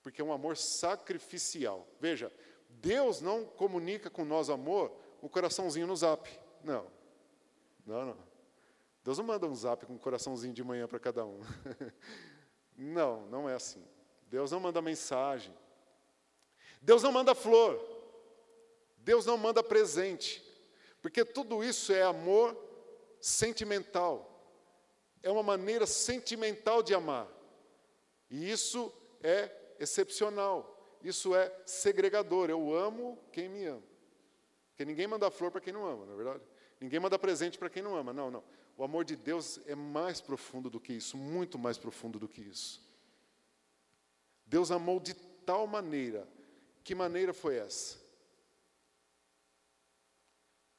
Porque 0.02 0.20
é 0.20 0.24
um 0.24 0.32
amor 0.32 0.56
sacrificial. 0.56 1.86
Veja, 2.00 2.32
Deus 2.68 3.20
não 3.20 3.44
comunica 3.44 4.10
com 4.10 4.24
nós 4.24 4.50
amor 4.50 4.92
o 5.20 5.28
coraçãozinho 5.28 5.86
no 5.86 5.96
zap. 5.96 6.28
Não. 6.62 6.90
Não, 7.84 8.06
não. 8.06 8.18
Deus 9.04 9.18
não 9.18 9.24
manda 9.24 9.46
um 9.46 9.54
zap 9.54 9.86
com 9.86 9.94
um 9.94 9.98
coraçãozinho 9.98 10.52
de 10.52 10.64
manhã 10.64 10.88
para 10.88 10.98
cada 10.98 11.24
um. 11.24 11.40
não, 12.76 13.24
não 13.26 13.48
é 13.48 13.54
assim. 13.54 13.84
Deus 14.28 14.50
não 14.50 14.58
manda 14.58 14.82
mensagem. 14.82 15.54
Deus 16.86 17.02
não 17.02 17.10
manda 17.10 17.34
flor. 17.34 17.84
Deus 18.98 19.26
não 19.26 19.36
manda 19.36 19.60
presente. 19.60 20.40
Porque 21.02 21.24
tudo 21.24 21.64
isso 21.64 21.92
é 21.92 22.02
amor 22.02 22.56
sentimental. 23.20 24.32
É 25.20 25.28
uma 25.28 25.42
maneira 25.42 25.84
sentimental 25.84 26.84
de 26.84 26.94
amar. 26.94 27.26
E 28.30 28.48
isso 28.48 28.92
é 29.20 29.50
excepcional. 29.80 30.96
Isso 31.02 31.34
é 31.34 31.52
segregador. 31.66 32.50
Eu 32.50 32.72
amo 32.72 33.18
quem 33.32 33.48
me 33.48 33.66
ama. 33.66 33.82
Porque 34.68 34.84
ninguém 34.84 35.08
manda 35.08 35.28
flor 35.28 35.50
para 35.50 35.60
quem 35.60 35.72
não 35.72 35.84
ama, 35.84 36.06
não 36.06 36.12
é 36.12 36.16
verdade? 36.16 36.44
Ninguém 36.80 37.00
manda 37.00 37.18
presente 37.18 37.58
para 37.58 37.68
quem 37.68 37.82
não 37.82 37.96
ama. 37.96 38.12
Não, 38.12 38.30
não. 38.30 38.44
O 38.76 38.84
amor 38.84 39.04
de 39.04 39.16
Deus 39.16 39.58
é 39.66 39.74
mais 39.74 40.20
profundo 40.20 40.70
do 40.70 40.78
que 40.78 40.92
isso, 40.92 41.16
muito 41.16 41.58
mais 41.58 41.78
profundo 41.78 42.16
do 42.16 42.28
que 42.28 42.42
isso. 42.42 42.80
Deus 44.46 44.70
amou 44.70 45.00
de 45.00 45.14
tal 45.14 45.66
maneira. 45.66 46.35
Que 46.86 46.94
maneira 46.94 47.34
foi 47.34 47.56
essa? 47.56 47.98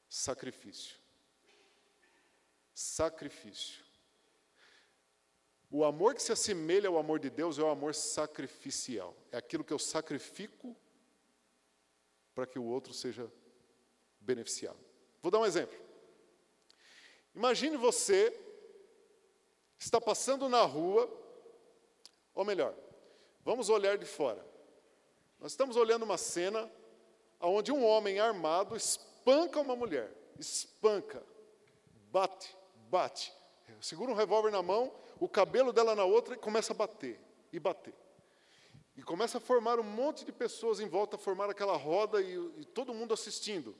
Sacrifício. 0.08 0.96
Sacrifício. 2.72 3.84
O 5.70 5.84
amor 5.84 6.14
que 6.14 6.22
se 6.22 6.32
assemelha 6.32 6.88
ao 6.88 6.96
amor 6.96 7.18
de 7.18 7.28
Deus 7.28 7.58
é 7.58 7.62
o 7.62 7.68
amor 7.68 7.94
sacrificial. 7.94 9.14
É 9.30 9.36
aquilo 9.36 9.62
que 9.62 9.70
eu 9.70 9.78
sacrifico 9.78 10.74
para 12.34 12.46
que 12.46 12.58
o 12.58 12.64
outro 12.64 12.94
seja 12.94 13.30
beneficiado. 14.18 14.78
Vou 15.20 15.30
dar 15.30 15.40
um 15.40 15.44
exemplo. 15.44 15.78
Imagine 17.34 17.76
você 17.76 18.32
está 19.78 20.00
passando 20.00 20.48
na 20.48 20.62
rua, 20.62 21.06
ou 22.34 22.46
melhor, 22.46 22.74
vamos 23.44 23.68
olhar 23.68 23.98
de 23.98 24.06
fora. 24.06 24.47
Nós 25.40 25.52
estamos 25.52 25.76
olhando 25.76 26.02
uma 26.02 26.18
cena 26.18 26.70
onde 27.40 27.70
um 27.70 27.84
homem 27.84 28.18
armado 28.18 28.76
espanca 28.76 29.60
uma 29.60 29.76
mulher, 29.76 30.12
espanca, 30.38 31.22
bate, 32.10 32.56
bate, 32.90 33.32
segura 33.80 34.10
um 34.10 34.14
revólver 34.14 34.50
na 34.50 34.62
mão, 34.62 34.92
o 35.20 35.28
cabelo 35.28 35.72
dela 35.72 35.94
na 35.94 36.04
outra 36.04 36.34
e 36.34 36.38
começa 36.38 36.72
a 36.72 36.76
bater, 36.76 37.20
e 37.52 37.60
bater. 37.60 37.94
E 38.96 39.02
começa 39.02 39.38
a 39.38 39.40
formar 39.40 39.78
um 39.78 39.84
monte 39.84 40.24
de 40.24 40.32
pessoas 40.32 40.80
em 40.80 40.88
volta, 40.88 41.14
a 41.14 41.18
formar 41.18 41.48
aquela 41.48 41.76
roda 41.76 42.20
e, 42.20 42.34
e 42.56 42.64
todo 42.64 42.92
mundo 42.92 43.14
assistindo. 43.14 43.76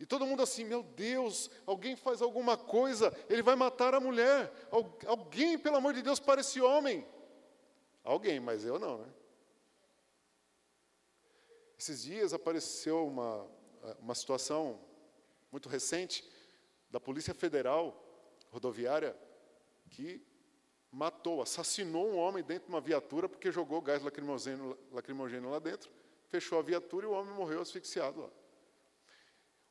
E 0.00 0.06
todo 0.06 0.26
mundo 0.26 0.42
assim, 0.42 0.64
meu 0.64 0.82
Deus, 0.82 1.48
alguém 1.64 1.94
faz 1.94 2.22
alguma 2.22 2.56
coisa, 2.56 3.16
ele 3.28 3.42
vai 3.42 3.54
matar 3.54 3.94
a 3.94 4.00
mulher. 4.00 4.52
Alguém, 5.06 5.56
pelo 5.58 5.76
amor 5.76 5.92
de 5.92 6.02
Deus, 6.02 6.18
para 6.18 6.40
esse 6.40 6.60
homem. 6.60 7.06
Alguém, 8.02 8.40
mas 8.40 8.64
eu 8.64 8.78
não, 8.78 8.98
né? 8.98 9.06
Esses 11.78 12.02
dias 12.02 12.34
apareceu 12.34 13.06
uma, 13.06 13.46
uma 14.00 14.14
situação 14.14 14.80
muito 15.52 15.68
recente 15.68 16.28
da 16.90 16.98
Polícia 16.98 17.32
Federal 17.32 18.04
Rodoviária 18.50 19.16
que 19.88 20.26
matou, 20.90 21.40
assassinou 21.40 22.08
um 22.08 22.16
homem 22.16 22.42
dentro 22.42 22.64
de 22.64 22.70
uma 22.70 22.80
viatura 22.80 23.28
porque 23.28 23.52
jogou 23.52 23.80
gás 23.80 24.02
lacrimogêneo, 24.02 24.76
lacrimogêneo 24.90 25.50
lá 25.50 25.60
dentro, 25.60 25.88
fechou 26.26 26.58
a 26.58 26.62
viatura 26.62 27.06
e 27.06 27.08
o 27.08 27.12
homem 27.12 27.32
morreu 27.34 27.60
asfixiado 27.60 28.22
lá. 28.22 28.30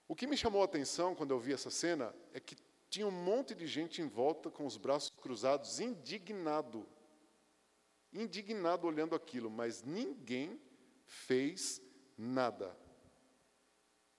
O 0.08 0.16
que 0.16 0.26
me 0.26 0.38
chamou 0.38 0.62
a 0.62 0.66
atenção 0.66 1.14
quando 1.14 1.32
eu 1.32 1.40
vi 1.40 1.52
essa 1.52 1.70
cena 1.70 2.16
é 2.34 2.40
que 2.40 2.56
tinha 2.90 3.06
um 3.06 3.12
monte 3.12 3.54
de 3.54 3.68
gente 3.68 4.02
em 4.02 4.08
volta 4.08 4.50
com 4.50 4.66
os 4.66 4.78
braços 4.78 5.10
cruzados, 5.10 5.82
indignado. 5.82 6.88
Indignado 8.14 8.88
olhando 8.88 9.14
aquilo, 9.14 9.50
mas 9.50 9.84
ninguém 9.84 10.58
fez 11.06 11.82
nada. 12.18 12.76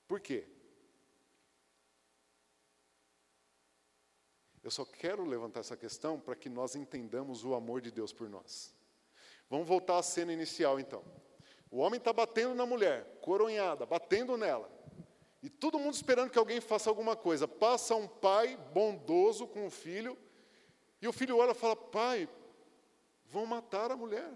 Por 0.07 0.21
quê? 0.21 0.47
Eu 4.63 4.71
só 4.71 4.85
quero 4.85 5.25
levantar 5.25 5.61
essa 5.61 5.77
questão 5.77 6.21
para 6.21 6.37
que 6.37 6.49
nós 6.49 6.77
entendamos 6.77 7.45
o 7.45 7.55
amor 7.55 7.81
de 7.81 7.91
Deus 7.91 8.13
por 8.13 8.29
nós. 8.29 8.75
Vamos 9.49 9.67
voltar 9.67 9.99
à 9.99 10.03
cena 10.03 10.33
inicial 10.33 10.79
então. 10.79 11.03
O 11.71 11.79
homem 11.79 11.99
está 11.99 12.13
batendo 12.13 12.55
na 12.55 12.67
mulher, 12.67 13.19
coronhada, 13.21 13.87
batendo 13.87 14.37
nela. 14.37 14.71
E 15.43 15.49
todo 15.49 15.79
mundo 15.79 15.95
esperando 15.95 16.31
que 16.31 16.39
alguém 16.39 16.61
faça 16.61 16.91
alguma 16.91 17.15
coisa. 17.15 17.47
Passa 17.47 17.95
um 17.95 18.09
pai 18.09 18.57
bondoso 18.73 19.47
com 19.47 19.67
o 19.67 19.71
filho, 19.71 20.19
e 21.01 21.07
o 21.07 21.13
filho 21.13 21.37
olha 21.37 21.53
e 21.53 21.55
fala: 21.55 21.77
Pai, 21.77 22.29
vão 23.27 23.47
matar 23.47 23.91
a 23.91 23.97
mulher. 23.97 24.31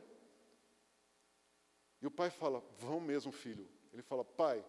E 2.02 2.06
o 2.06 2.10
pai 2.10 2.28
fala: 2.28 2.62
Vão 2.78 3.00
mesmo, 3.00 3.30
filho. 3.30 3.66
Ele 3.92 4.02
fala: 4.02 4.24
Pai, 4.24 4.64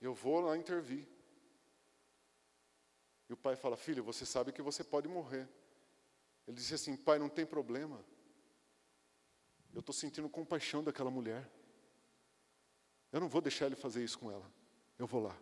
eu 0.00 0.14
vou 0.14 0.40
lá 0.40 0.56
intervir. 0.56 1.06
E 3.28 3.32
o 3.34 3.36
pai 3.36 3.54
fala: 3.54 3.76
Filho, 3.76 4.02
você 4.02 4.24
sabe 4.24 4.50
que 4.50 4.62
você 4.62 4.82
pode 4.82 5.06
morrer. 5.06 5.46
Ele 6.46 6.56
disse 6.56 6.74
assim: 6.74 6.96
Pai, 6.96 7.18
não 7.18 7.28
tem 7.28 7.44
problema. 7.44 8.02
Eu 9.74 9.80
estou 9.80 9.92
sentindo 9.92 10.28
compaixão 10.28 10.82
daquela 10.82 11.10
mulher. 11.10 11.48
Eu 13.12 13.20
não 13.20 13.28
vou 13.28 13.42
deixar 13.42 13.66
ele 13.66 13.76
fazer 13.76 14.02
isso 14.02 14.18
com 14.18 14.32
ela. 14.32 14.50
Eu 14.98 15.06
vou 15.06 15.22
lá. 15.22 15.36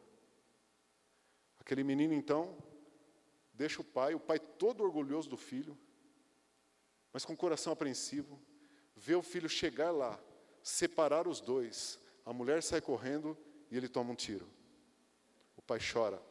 Aquele 1.60 1.84
menino, 1.84 2.12
então, 2.14 2.56
deixa 3.52 3.80
o 3.80 3.84
pai, 3.84 4.14
o 4.14 4.20
pai 4.20 4.38
todo 4.38 4.82
orgulhoso 4.82 5.28
do 5.28 5.36
filho, 5.36 5.78
mas 7.12 7.24
com 7.24 7.32
o 7.32 7.36
coração 7.36 7.72
apreensivo, 7.72 8.40
vê 8.96 9.14
o 9.14 9.22
filho 9.22 9.48
chegar 9.48 9.90
lá, 9.90 10.18
separar 10.68 11.26
os 11.26 11.40
dois. 11.40 11.98
A 12.26 12.32
mulher 12.32 12.62
sai 12.62 12.80
correndo 12.80 13.36
e 13.70 13.76
ele 13.76 13.88
toma 13.88 14.12
um 14.12 14.14
tiro. 14.14 14.46
O 15.56 15.62
pai 15.62 15.78
chora, 15.80 16.22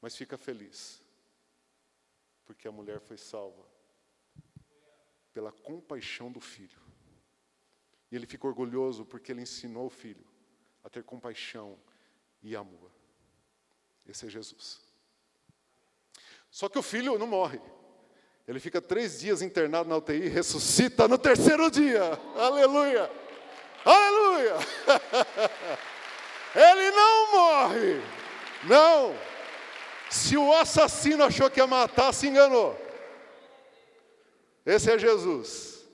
mas 0.00 0.16
fica 0.16 0.36
feliz, 0.36 1.00
porque 2.44 2.68
a 2.68 2.72
mulher 2.72 3.00
foi 3.00 3.16
salva 3.16 3.64
pela 5.32 5.52
compaixão 5.52 6.30
do 6.30 6.40
filho. 6.40 6.80
E 8.10 8.16
ele 8.16 8.26
fica 8.26 8.46
orgulhoso 8.46 9.04
porque 9.04 9.32
ele 9.32 9.42
ensinou 9.42 9.86
o 9.86 9.90
filho 9.90 10.26
a 10.82 10.90
ter 10.90 11.04
compaixão 11.04 11.78
e 12.42 12.56
amor. 12.56 12.90
Esse 14.06 14.26
é 14.26 14.30
Jesus. 14.30 14.80
Só 16.50 16.68
que 16.68 16.78
o 16.78 16.82
filho 16.82 17.18
não 17.18 17.26
morre. 17.26 17.60
Ele 18.48 18.58
fica 18.58 18.80
três 18.80 19.20
dias 19.20 19.42
internado 19.42 19.90
na 19.90 19.98
UTI 19.98 20.22
e 20.24 20.28
ressuscita 20.28 21.06
no 21.06 21.18
terceiro 21.18 21.70
dia. 21.70 22.18
Aleluia! 22.34 23.10
Aleluia! 23.84 24.54
Ele 26.56 26.90
não 26.90 27.32
morre. 27.32 28.00
Não. 28.64 29.14
Se 30.08 30.34
o 30.38 30.50
assassino 30.54 31.24
achou 31.24 31.50
que 31.50 31.60
ia 31.60 31.66
matar, 31.66 32.10
se 32.14 32.26
enganou. 32.26 32.74
Esse 34.64 34.92
é 34.92 34.98
Jesus. 34.98 35.86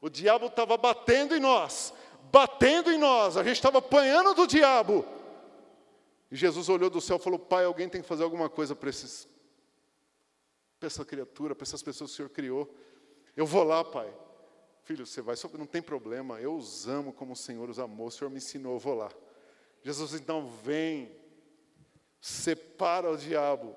O 0.00 0.08
diabo 0.08 0.46
estava 0.46 0.78
batendo 0.78 1.36
em 1.36 1.40
nós, 1.40 1.92
batendo 2.32 2.90
em 2.90 2.96
nós. 2.96 3.36
A 3.36 3.42
gente 3.42 3.56
estava 3.56 3.78
apanhando 3.78 4.32
do 4.32 4.46
diabo. 4.46 5.04
E 6.30 6.36
Jesus 6.36 6.70
olhou 6.70 6.88
do 6.88 7.00
céu 7.00 7.16
e 7.16 7.22
falou: 7.22 7.38
Pai, 7.38 7.66
alguém 7.66 7.90
tem 7.90 8.00
que 8.00 8.08
fazer 8.08 8.22
alguma 8.22 8.48
coisa 8.48 8.74
para 8.74 8.88
esses, 8.88 9.28
para 10.80 10.86
essa 10.86 11.04
criatura, 11.04 11.54
para 11.54 11.64
essas 11.64 11.82
pessoas 11.82 12.10
que 12.10 12.14
o 12.14 12.16
Senhor 12.16 12.28
criou. 12.30 12.74
Eu 13.36 13.44
vou 13.44 13.62
lá, 13.62 13.84
Pai. 13.84 14.10
Filho, 14.82 15.06
você 15.06 15.20
vai, 15.20 15.36
não 15.58 15.66
tem 15.66 15.82
problema. 15.82 16.40
Eu 16.40 16.56
os 16.56 16.88
amo 16.88 17.12
como 17.12 17.34
o 17.34 17.36
Senhor 17.36 17.68
os 17.68 17.78
amou. 17.78 18.06
O 18.06 18.10
Senhor 18.10 18.30
me 18.30 18.38
ensinou, 18.38 18.74
eu 18.74 18.78
vou 18.78 18.94
lá. 18.94 19.10
Jesus 19.82 20.14
então 20.14 20.48
vem, 20.48 21.14
separa 22.18 23.10
o 23.10 23.16
diabo, 23.16 23.76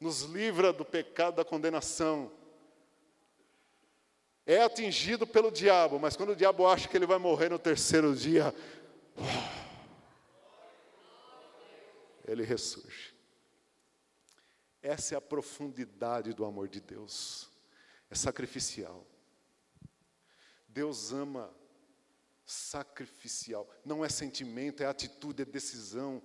nos 0.00 0.22
livra 0.22 0.72
do 0.72 0.86
pecado 0.86 1.36
da 1.36 1.44
condenação. 1.44 2.32
É 4.46 4.62
atingido 4.62 5.26
pelo 5.26 5.50
diabo, 5.50 5.98
mas 5.98 6.16
quando 6.16 6.30
o 6.30 6.36
diabo 6.36 6.66
acha 6.66 6.88
que 6.88 6.96
ele 6.96 7.06
vai 7.06 7.18
morrer 7.18 7.50
no 7.50 7.58
terceiro 7.58 8.14
dia, 8.16 8.54
ele 12.26 12.42
ressurge. 12.42 13.11
Essa 14.82 15.14
é 15.14 15.18
a 15.18 15.20
profundidade 15.20 16.34
do 16.34 16.44
amor 16.44 16.68
de 16.68 16.80
Deus. 16.80 17.48
É 18.10 18.14
sacrificial. 18.14 19.06
Deus 20.68 21.12
ama 21.12 21.54
sacrificial. 22.44 23.70
Não 23.84 24.04
é 24.04 24.08
sentimento, 24.08 24.82
é 24.82 24.86
atitude, 24.86 25.42
é 25.42 25.44
decisão. 25.44 26.20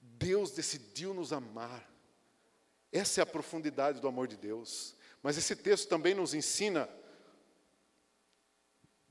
Deus 0.00 0.52
decidiu 0.52 1.12
nos 1.12 1.32
amar. 1.32 1.88
Essa 2.90 3.20
é 3.20 3.22
a 3.22 3.26
profundidade 3.26 4.00
do 4.00 4.08
amor 4.08 4.26
de 4.26 4.36
Deus. 4.36 4.96
Mas 5.22 5.36
esse 5.36 5.54
texto 5.54 5.88
também 5.88 6.14
nos 6.14 6.32
ensina 6.32 6.88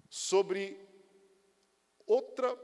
sobre 0.09 0.83
outra 2.05 2.57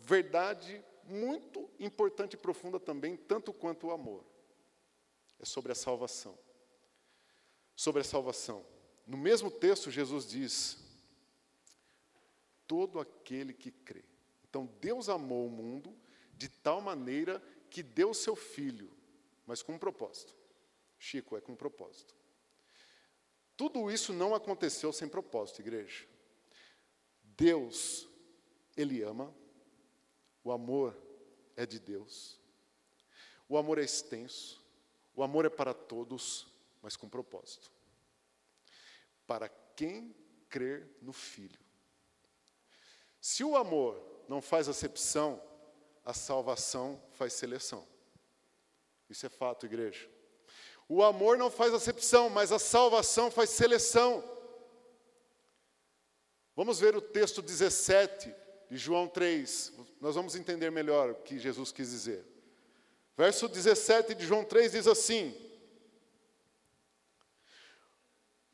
verdade 0.00 0.82
muito 1.04 1.68
importante 1.78 2.34
e 2.34 2.38
profunda 2.38 2.80
também, 2.80 3.16
tanto 3.16 3.52
quanto 3.52 3.88
o 3.88 3.90
amor. 3.90 4.24
É 5.44 5.46
sobre 5.46 5.72
a 5.72 5.74
salvação. 5.74 6.38
Sobre 7.76 8.00
a 8.00 8.04
salvação. 8.04 8.64
No 9.06 9.18
mesmo 9.18 9.50
texto, 9.50 9.90
Jesus 9.90 10.26
diz: 10.26 10.78
todo 12.66 12.98
aquele 12.98 13.52
que 13.52 13.70
crê. 13.70 14.02
Então, 14.48 14.64
Deus 14.80 15.10
amou 15.10 15.46
o 15.46 15.50
mundo 15.50 15.94
de 16.32 16.48
tal 16.48 16.80
maneira 16.80 17.42
que 17.68 17.82
deu 17.82 18.14
seu 18.14 18.34
filho, 18.34 18.90
mas 19.46 19.62
com 19.62 19.74
um 19.74 19.78
propósito. 19.78 20.34
Chico, 20.98 21.36
é 21.36 21.42
com 21.42 21.52
um 21.52 21.56
propósito. 21.56 22.14
Tudo 23.54 23.90
isso 23.90 24.14
não 24.14 24.34
aconteceu 24.34 24.94
sem 24.94 25.06
propósito, 25.06 25.60
igreja. 25.60 26.06
Deus, 27.22 28.08
Ele 28.74 29.02
ama, 29.02 29.30
o 30.42 30.50
amor 30.50 30.96
é 31.54 31.66
de 31.66 31.78
Deus. 31.78 32.40
O 33.46 33.58
amor 33.58 33.78
é 33.78 33.84
extenso. 33.84 34.63
O 35.14 35.22
amor 35.22 35.44
é 35.44 35.50
para 35.50 35.72
todos, 35.72 36.46
mas 36.82 36.96
com 36.96 37.08
propósito. 37.08 37.70
Para 39.26 39.48
quem 39.48 40.14
crer 40.48 40.88
no 41.00 41.12
Filho. 41.12 41.58
Se 43.20 43.42
o 43.42 43.56
amor 43.56 44.00
não 44.28 44.42
faz 44.42 44.68
acepção, 44.68 45.42
a 46.04 46.12
salvação 46.12 47.02
faz 47.12 47.32
seleção. 47.32 47.86
Isso 49.08 49.24
é 49.26 49.28
fato, 49.28 49.66
igreja. 49.66 50.08
O 50.88 51.02
amor 51.02 51.38
não 51.38 51.50
faz 51.50 51.72
acepção, 51.72 52.28
mas 52.28 52.52
a 52.52 52.58
salvação 52.58 53.30
faz 53.30 53.50
seleção. 53.50 54.22
Vamos 56.54 56.78
ver 56.78 56.94
o 56.94 57.00
texto 57.00 57.40
17 57.40 58.34
de 58.70 58.76
João 58.76 59.08
3, 59.08 59.72
nós 60.00 60.14
vamos 60.14 60.34
entender 60.34 60.70
melhor 60.70 61.10
o 61.10 61.14
que 61.16 61.38
Jesus 61.38 61.72
quis 61.72 61.90
dizer. 61.90 62.33
Verso 63.16 63.48
17 63.48 64.14
de 64.14 64.26
João 64.26 64.44
3 64.44 64.72
diz 64.72 64.86
assim: 64.88 65.34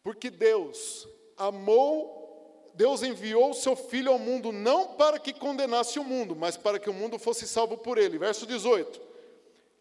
Porque 0.03 0.29
Deus 0.29 1.09
amou, 1.37 2.71
Deus 2.75 3.03
enviou 3.03 3.51
o 3.51 3.55
seu 3.55 3.75
Filho 3.75 4.13
ao 4.13 4.19
mundo 4.19 4.53
não 4.53 4.95
para 4.95 5.19
que 5.19 5.33
condenasse 5.33 5.99
o 5.99 6.05
mundo, 6.05 6.37
mas 6.37 6.57
para 6.57 6.79
que 6.79 6.91
o 6.91 6.95
mundo 6.95 7.19
fosse 7.19 7.49
salvo 7.49 7.79
por 7.79 7.97
ele. 7.97 8.19
Verso 8.19 8.47
18: 8.47 9.01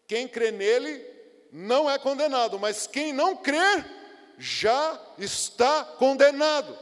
Quem 0.06 0.26
crê 0.26 0.50
nele 0.50 1.04
não 1.52 1.90
é 1.90 1.98
condenado, 1.98 2.58
mas 2.58 2.86
quem 2.86 3.12
não 3.12 3.36
crer 3.36 3.84
já 4.38 4.98
está 5.18 5.84
condenado. 5.84 6.76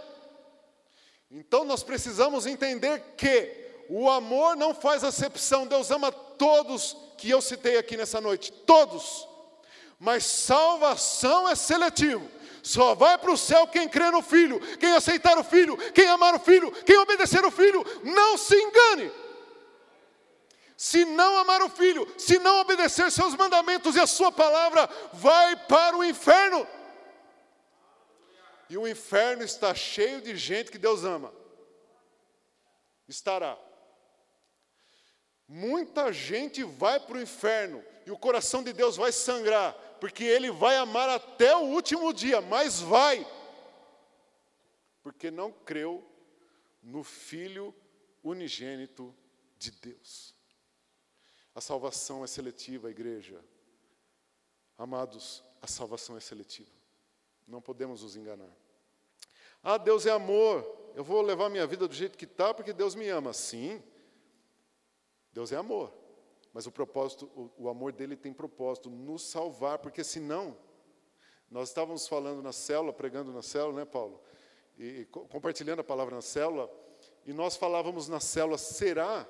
Então 1.31 1.65
nós 1.65 1.83
precisamos 1.83 2.47
entender 2.47 3.03
que 3.17 3.67
o 3.89 4.09
amor 4.09 4.57
não 4.57 4.73
faz 4.73 5.03
acepção, 5.03 5.67
Deus 5.67 5.91
ama 5.91 6.13
todos 6.39 6.97
que 7.17 7.29
eu 7.29 7.43
citei 7.43 7.77
aqui 7.77 7.97
nessa 7.97 8.21
noite, 8.21 8.53
todos. 8.53 9.29
Mas 9.99 10.25
salvação 10.25 11.49
é 11.49 11.55
seletivo. 11.55 12.31
Só 12.63 12.95
vai 12.95 13.19
para 13.19 13.33
o 13.33 13.37
céu 13.37 13.67
quem 13.67 13.89
crê 13.89 14.11
no 14.11 14.23
Filho, 14.23 14.61
quem 14.79 14.95
aceitar 14.95 15.37
o 15.39 15.45
Filho, 15.45 15.77
quem 15.93 16.09
amar 16.09 16.35
o 16.35 16.39
Filho, 16.39 16.71
quem 16.85 16.97
obedecer 16.99 17.45
o 17.45 17.51
Filho. 17.51 17.85
Não 18.05 18.37
se 18.37 18.55
engane. 18.55 19.11
Se 20.77 21.05
não 21.05 21.39
amar 21.39 21.61
o 21.63 21.69
Filho, 21.69 22.07
se 22.17 22.39
não 22.39 22.61
obedecer 22.61 23.11
seus 23.11 23.35
mandamentos 23.35 23.97
e 23.97 24.01
a 24.01 24.07
sua 24.07 24.31
palavra, 24.31 24.89
vai 25.13 25.57
para 25.67 25.97
o 25.97 26.05
inferno. 26.05 26.67
E 28.71 28.77
o 28.77 28.87
inferno 28.87 29.43
está 29.43 29.75
cheio 29.75 30.21
de 30.21 30.37
gente 30.37 30.71
que 30.71 30.79
Deus 30.79 31.03
ama. 31.03 31.33
Estará. 33.09 33.59
Muita 35.49 36.13
gente 36.13 36.63
vai 36.63 37.01
para 37.01 37.17
o 37.17 37.23
inferno 37.23 37.83
e 38.05 38.11
o 38.11 38.19
coração 38.19 38.63
de 38.63 38.73
Deus 38.73 38.97
vai 38.97 39.11
sangrar, 39.11 39.73
porque 39.99 40.23
Ele 40.23 40.51
vai 40.51 40.77
amar 40.77 41.09
até 41.09 41.57
o 41.57 41.61
último 41.61 42.13
dia, 42.13 42.43
mas 42.43 42.81
vai, 42.81 43.27
porque 45.03 45.31
não 45.31 45.51
creu 45.51 46.07
no 46.83 47.03
Filho 47.03 47.75
unigênito 48.23 49.15
de 49.59 49.71
Deus. 49.71 50.35
A 51.55 51.61
salvação 51.61 52.23
é 52.23 52.27
seletiva, 52.27 52.91
igreja. 52.91 53.43
Amados, 54.77 55.43
a 55.61 55.67
salvação 55.67 56.17
é 56.17 56.21
seletiva. 56.21 56.71
Não 57.47 57.61
podemos 57.61 58.03
nos 58.03 58.17
enganar. 58.17 58.55
Ah, 59.63 59.79
Deus 59.79 60.07
é 60.07 60.11
amor. 60.11 60.93
Eu 60.95 61.03
vou 61.03 61.21
levar 61.23 61.49
minha 61.49 61.67
vida 61.67 61.89
do 61.89 61.95
jeito 61.95 62.19
que 62.19 62.27
está 62.27 62.53
porque 62.53 62.73
Deus 62.73 62.95
me 62.95 63.09
ama. 63.09 63.33
Sim, 63.33 63.83
Deus 65.33 65.53
é 65.53 65.57
amor. 65.57 65.93
Mas 66.53 66.67
o 66.67 66.73
propósito, 66.73 67.27
o, 67.35 67.65
o 67.65 67.69
amor 67.69 67.93
dele 67.93 68.17
tem 68.17 68.33
propósito, 68.33 68.91
nos 68.91 69.23
salvar, 69.23 69.79
porque 69.79 70.03
senão, 70.03 70.57
nós 71.51 71.69
estávamos 71.69 72.09
falando 72.09 72.43
na 72.43 72.53
célula, 72.53 72.93
pregando 72.93 73.33
na 73.33 73.43
célula, 73.43 73.81
né, 73.81 73.85
Paulo? 73.85 74.21
E, 74.77 75.01
e 75.01 75.05
compartilhando 75.07 75.81
a 75.81 75.85
palavra 75.85 76.15
na 76.15 76.23
célula, 76.23 76.71
e 77.25 77.33
nós 77.33 77.57
falávamos 77.57 78.09
na 78.09 78.21
célula, 78.21 78.59
será 78.59 79.29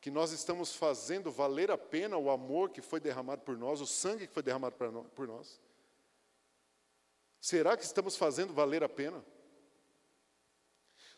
que 0.00 0.10
nós 0.10 0.30
estamos 0.30 0.76
fazendo 0.76 1.32
valer 1.32 1.70
a 1.70 1.78
pena 1.78 2.16
o 2.16 2.30
amor 2.30 2.70
que 2.70 2.80
foi 2.80 3.00
derramado 3.00 3.42
por 3.42 3.56
nós, 3.56 3.80
o 3.80 3.86
sangue 3.86 4.26
que 4.26 4.32
foi 4.32 4.42
derramado 4.42 4.76
por 5.14 5.26
nós? 5.26 5.60
Será 7.40 7.76
que 7.76 7.84
estamos 7.84 8.16
fazendo 8.16 8.52
valer 8.52 8.84
a 8.84 8.88
pena? 8.88 9.24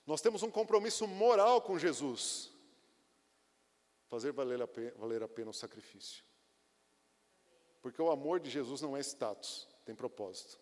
Nós 0.07 0.21
temos 0.21 0.43
um 0.43 0.51
compromisso 0.51 1.07
moral 1.07 1.61
com 1.61 1.79
Jesus. 1.79 2.51
Fazer 4.09 4.33
valer 4.33 4.61
a 4.61 4.67
pena, 4.67 4.93
valer 4.97 5.23
a 5.23 5.29
pena 5.29 5.51
o 5.51 5.55
sacrifício. 5.55 6.25
Porque 7.81 8.01
o 8.03 8.11
amor 8.11 8.41
de 8.41 8.51
Jesus 8.51 8.81
não 8.81 8.97
é 8.97 9.01
status, 9.01 9.69
tem 9.85 9.95
propósito. 9.95 10.59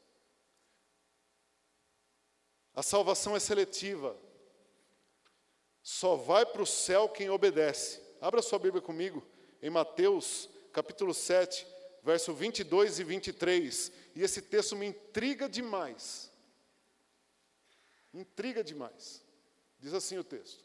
A 2.74 2.82
salvação 2.82 3.34
é 3.34 3.40
seletiva. 3.40 4.16
Só 5.82 6.16
vai 6.16 6.44
para 6.44 6.62
o 6.62 6.66
céu 6.66 7.08
quem 7.08 7.30
obedece. 7.30 8.02
Abra 8.20 8.42
sua 8.42 8.58
Bíblia 8.58 8.82
comigo, 8.82 9.26
em 9.62 9.70
Mateus, 9.70 10.50
capítulo 10.72 11.14
7, 11.14 11.66
verso 12.02 12.34
22 12.34 12.98
e 12.98 13.04
23. 13.04 13.92
E 14.14 14.22
esse 14.22 14.42
texto 14.42 14.76
me 14.76 14.86
intriga 14.86 15.48
demais. 15.48 16.30
Intriga 18.12 18.62
demais. 18.62 19.22
Diz 19.78 19.94
assim 19.94 20.18
o 20.18 20.24
texto: 20.24 20.64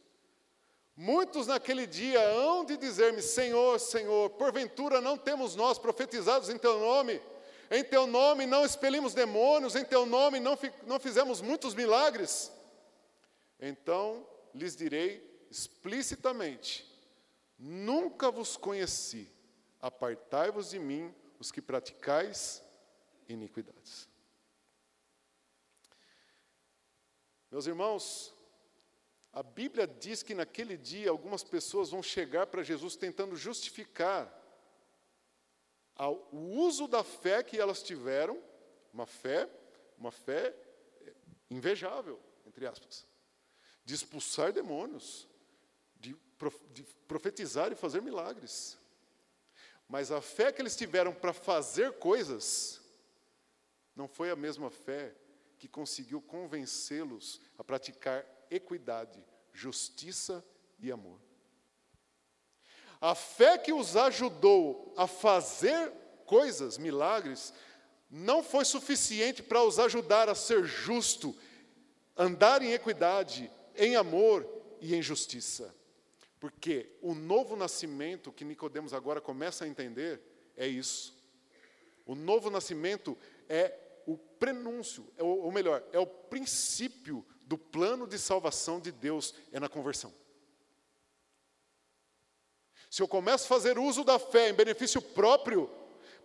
Muitos 0.96 1.48
naquele 1.48 1.88
dia 1.88 2.20
hão 2.20 2.66
de 2.66 2.78
dizer-me: 2.78 3.22
Senhor, 3.22 3.80
Senhor, 3.80 4.30
porventura 4.32 5.00
não 5.00 5.18
temos 5.18 5.56
nós 5.56 5.80
profetizados 5.80 6.50
em 6.50 6.58
teu 6.58 6.80
nome? 6.80 7.22
Em 7.70 7.84
teu 7.84 8.06
nome 8.06 8.46
não 8.46 8.66
expelimos 8.66 9.14
demônios, 9.14 9.76
em 9.76 9.86
teu 9.86 10.06
nome 10.06 10.40
não, 10.40 10.58
não 10.86 11.00
fizemos 11.00 11.42
muitos 11.42 11.74
milagres? 11.74 12.52
Então 13.60 14.28
lhes 14.54 14.76
direi 14.76 15.46
explicitamente: 15.50 16.86
Nunca 17.58 18.30
vos 18.30 18.58
conheci, 18.58 19.32
apartai-vos 19.80 20.72
de 20.72 20.80
mim, 20.80 21.14
os 21.40 21.52
que 21.52 21.62
praticais 21.62 22.62
iniquidades. 23.30 24.10
Meus 27.50 27.68
irmãos, 27.68 28.34
a 29.34 29.42
Bíblia 29.42 29.88
diz 29.88 30.22
que 30.22 30.36
naquele 30.36 30.76
dia 30.76 31.10
algumas 31.10 31.44
pessoas 31.44 31.90
vão 31.90 32.04
chegar 32.04 32.48
para 32.48 32.64
Jesus 32.64 32.96
tentando 32.96 33.36
justificar 33.36 34.38
o 36.32 36.60
uso 36.60 36.88
da 36.88 37.04
fé 37.04 37.44
que 37.44 37.60
elas 37.60 37.82
tiveram, 37.82 38.42
uma 38.92 39.06
fé, 39.06 39.50
uma 39.98 40.12
fé 40.12 40.54
invejável, 41.50 42.20
entre 42.46 42.66
aspas, 42.66 43.06
de 43.86 43.94
expulsar 43.94 44.52
demônios, 44.52 45.28
de, 45.96 46.16
de 46.72 46.84
profetizar 47.08 47.72
e 47.72 47.76
fazer 47.76 48.02
milagres. 48.02 48.78
Mas 49.88 50.12
a 50.12 50.22
fé 50.22 50.52
que 50.52 50.62
eles 50.62 50.76
tiveram 50.76 51.14
para 51.14 51.34
fazer 51.34 51.94
coisas 52.00 52.82
não 53.96 54.08
foi 54.08 54.32
a 54.32 54.36
mesma 54.36 54.70
fé 54.70 55.16
que 55.58 55.68
conseguiu 55.68 56.22
convencê-los 56.22 57.40
a 57.58 57.64
praticar 57.64 58.26
equidade, 58.52 59.24
justiça 59.54 60.46
e 60.80 60.92
amor. 60.92 61.20
A 63.00 63.16
fé 63.16 63.58
que 63.58 63.74
os 63.74 63.96
ajudou 63.96 64.94
a 64.96 65.08
fazer 65.08 65.92
coisas, 66.26 66.78
milagres, 66.78 67.52
não 68.10 68.44
foi 68.44 68.66
suficiente 68.66 69.42
para 69.42 69.64
os 69.64 69.80
ajudar 69.80 70.30
a 70.30 70.36
ser 70.36 70.66
justo, 70.66 71.36
andar 72.16 72.62
em 72.62 72.74
equidade, 72.74 73.50
em 73.76 73.96
amor 73.96 74.48
e 74.82 74.94
em 74.94 75.02
justiça. 75.02 75.74
Porque 76.40 76.92
o 77.02 77.16
novo 77.16 77.56
nascimento 77.56 78.32
que 78.32 78.44
Nicodemos 78.44 78.94
agora 78.94 79.22
começa 79.22 79.64
a 79.64 79.68
entender 79.68 80.22
é 80.58 80.68
isso. 80.68 81.18
O 82.06 82.14
novo 82.14 82.50
nascimento 82.50 83.18
é 83.48 83.78
o 84.06 84.18
prenúncio, 84.18 85.08
é 85.18 85.24
ou 85.24 85.52
melhor, 85.52 85.84
é 85.92 86.00
o 86.00 86.08
princípio 86.08 87.26
do 87.52 87.58
plano 87.58 88.08
de 88.08 88.18
salvação 88.18 88.80
de 88.80 88.94
Deus 88.94 89.36
é 89.52 89.60
na 89.60 89.68
conversão. 89.68 90.14
Se 92.90 93.02
eu 93.02 93.10
começo 93.10 93.44
a 93.44 93.48
fazer 93.50 93.78
uso 93.78 94.06
da 94.06 94.18
fé 94.18 94.50
em 94.50 94.54
benefício 94.54 95.02
próprio, 95.02 95.70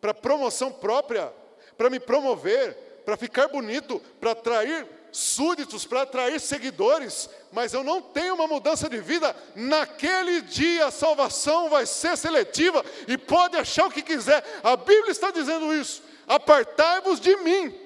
para 0.01 0.15
promoção 0.15 0.73
própria, 0.73 1.35
para 1.77 1.91
me 1.91 1.99
promover, 1.99 2.75
para 3.05 3.17
ficar 3.17 3.49
bonito, 3.49 3.99
para 4.21 4.31
atrair 4.31 4.87
súditos, 5.11 5.85
para 5.85 6.03
atrair 6.03 6.39
seguidores, 6.41 7.29
mas 7.51 7.73
eu 7.73 7.83
não 7.83 8.01
tenho 8.01 8.37
uma 8.37 8.47
mudança 8.47 8.89
de 8.89 9.01
vida, 9.01 9.35
naquele 9.57 10.43
dia 10.43 10.87
a 10.87 10.93
salvação 10.93 11.69
vai 11.69 11.87
ser 11.87 12.17
seletiva 12.17 12.85
e 13.09 13.19
pode 13.19 13.57
achar 13.57 13.87
o 13.87 13.91
que 13.91 14.01
quiser. 14.01 14.45
A 14.63 14.77
Bíblia 14.77 15.11
está 15.11 15.33
dizendo 15.33 15.75
isso. 15.75 16.05
Apartai-vos 16.29 17.19
de 17.19 17.35
mim. 17.39 17.86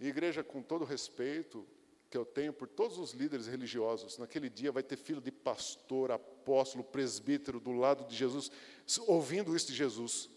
E 0.00 0.06
igreja, 0.08 0.44
com 0.44 0.62
todo 0.62 0.82
o 0.82 0.86
respeito 0.86 1.66
que 2.10 2.16
eu 2.16 2.24
tenho 2.24 2.52
por 2.52 2.66
todos 2.68 2.98
os 2.98 3.12
líderes 3.12 3.46
religiosos, 3.46 4.16
naquele 4.16 4.48
dia 4.48 4.72
vai 4.72 4.82
ter 4.82 4.96
filho 4.96 5.20
de 5.20 5.30
pastor, 5.30 6.10
apóstolo, 6.10 6.82
presbítero 6.82 7.60
do 7.60 7.72
lado 7.72 8.04
de 8.04 8.16
Jesus, 8.16 8.50
ouvindo 9.06 9.54
isso 9.54 9.66
de 9.66 9.74
Jesus. 9.74 10.30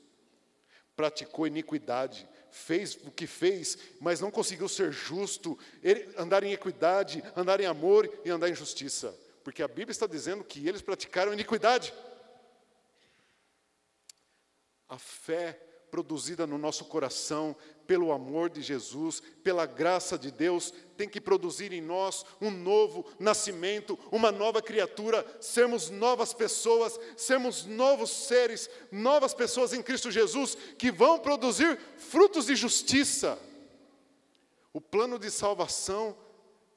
Praticou 0.96 1.48
iniquidade, 1.48 2.28
fez 2.50 2.96
o 2.96 3.12
que 3.12 3.26
fez, 3.26 3.78
mas 4.02 4.20
não 4.20 4.30
conseguiu 4.30 4.68
ser 4.68 4.92
justo, 4.92 5.58
andar 6.18 6.44
em 6.44 6.52
equidade, 6.52 7.24
andar 7.36 7.62
em 7.62 7.66
amor 7.66 8.12
e 8.26 8.30
andar 8.30 8.50
em 8.50 8.56
justiça. 8.56 9.18
Porque 9.44 9.64
a 9.64 9.68
Bíblia 9.68 9.92
está 9.92 10.06
dizendo 10.06 10.44
que 10.44 10.68
eles 10.68 10.82
praticaram 10.82 11.34
iniquidade. 11.34 11.94
A 14.90 15.00
fé 15.00 15.71
produzida 15.92 16.48
no 16.48 16.58
nosso 16.58 16.86
coração 16.86 17.54
pelo 17.86 18.14
amor 18.14 18.50
de 18.50 18.62
Jesus, 18.62 19.22
pela 19.44 19.66
graça 19.66 20.18
de 20.18 20.32
Deus, 20.32 20.74
tem 20.96 21.10
que 21.10 21.20
produzir 21.20 21.74
em 21.74 21.82
nós 21.82 22.26
um 22.40 22.50
novo 22.50 23.06
nascimento, 23.20 24.00
uma 24.10 24.32
nova 24.32 24.62
criatura, 24.62 25.26
sermos 25.42 25.90
novas 25.90 26.34
pessoas, 26.34 26.98
sermos 27.18 27.66
novos 27.66 28.10
seres, 28.10 28.70
novas 28.90 29.34
pessoas 29.34 29.74
em 29.74 29.84
Cristo 29.84 30.10
Jesus 30.10 30.56
que 30.78 30.90
vão 30.90 31.20
produzir 31.20 31.78
frutos 31.98 32.46
de 32.46 32.56
justiça. 32.56 33.38
O 34.72 34.80
plano 34.80 35.20
de 35.20 35.30
salvação 35.30 36.18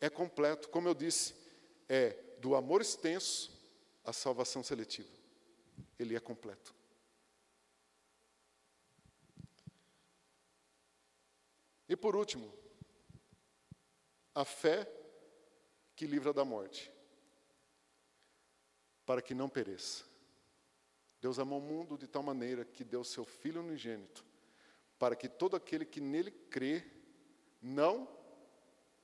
é 0.01 0.11
completo, 0.11 0.69
como 0.69 0.89
eu 0.89 0.95
disse, 0.95 1.35
é 1.89 2.17
do 2.41 2.57
amor 2.57 2.81
extenso 2.81 3.53
à 4.05 4.13
salvação 4.13 4.65
seletiva. 4.65 5.09
Ele 5.97 6.17
é 6.17 6.21
completo. 6.21 6.75
E 11.95 11.97
por 11.97 12.17
último, 12.17 12.53
a 14.35 14.45
fé 14.45 14.85
que 15.95 16.09
livra 16.09 16.33
da 16.33 16.45
morte, 16.45 16.93
para 19.07 19.23
que 19.23 19.33
não 19.33 19.49
pereça. 19.49 20.05
Deus 21.21 21.39
amou 21.39 21.61
o 21.61 21.63
mundo 21.63 21.97
de 21.97 22.09
tal 22.09 22.21
maneira 22.21 22.65
que 22.65 22.83
deu 22.83 23.05
seu 23.05 23.25
Filho 23.25 23.61
unigênito, 23.61 24.25
para 24.99 25.15
que 25.15 25.29
todo 25.29 25.55
aquele 25.55 25.85
que 25.85 26.01
nele 26.01 26.33
crê 26.33 26.85
não 27.63 28.09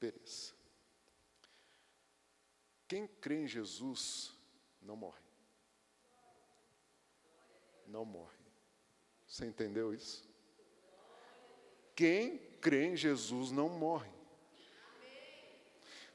pereça. 0.00 0.52
Quem 2.88 3.06
crê 3.06 3.36
em 3.36 3.46
Jesus 3.46 4.34
não 4.82 4.96
morre. 4.96 5.22
Não 7.86 8.04
morre. 8.04 8.44
Você 9.28 9.46
entendeu 9.46 9.94
isso? 9.94 10.28
Quem 11.94 12.49
crê 12.60 12.86
em 12.86 12.96
Jesus 12.96 13.50
não 13.50 13.68
morre. 13.68 14.10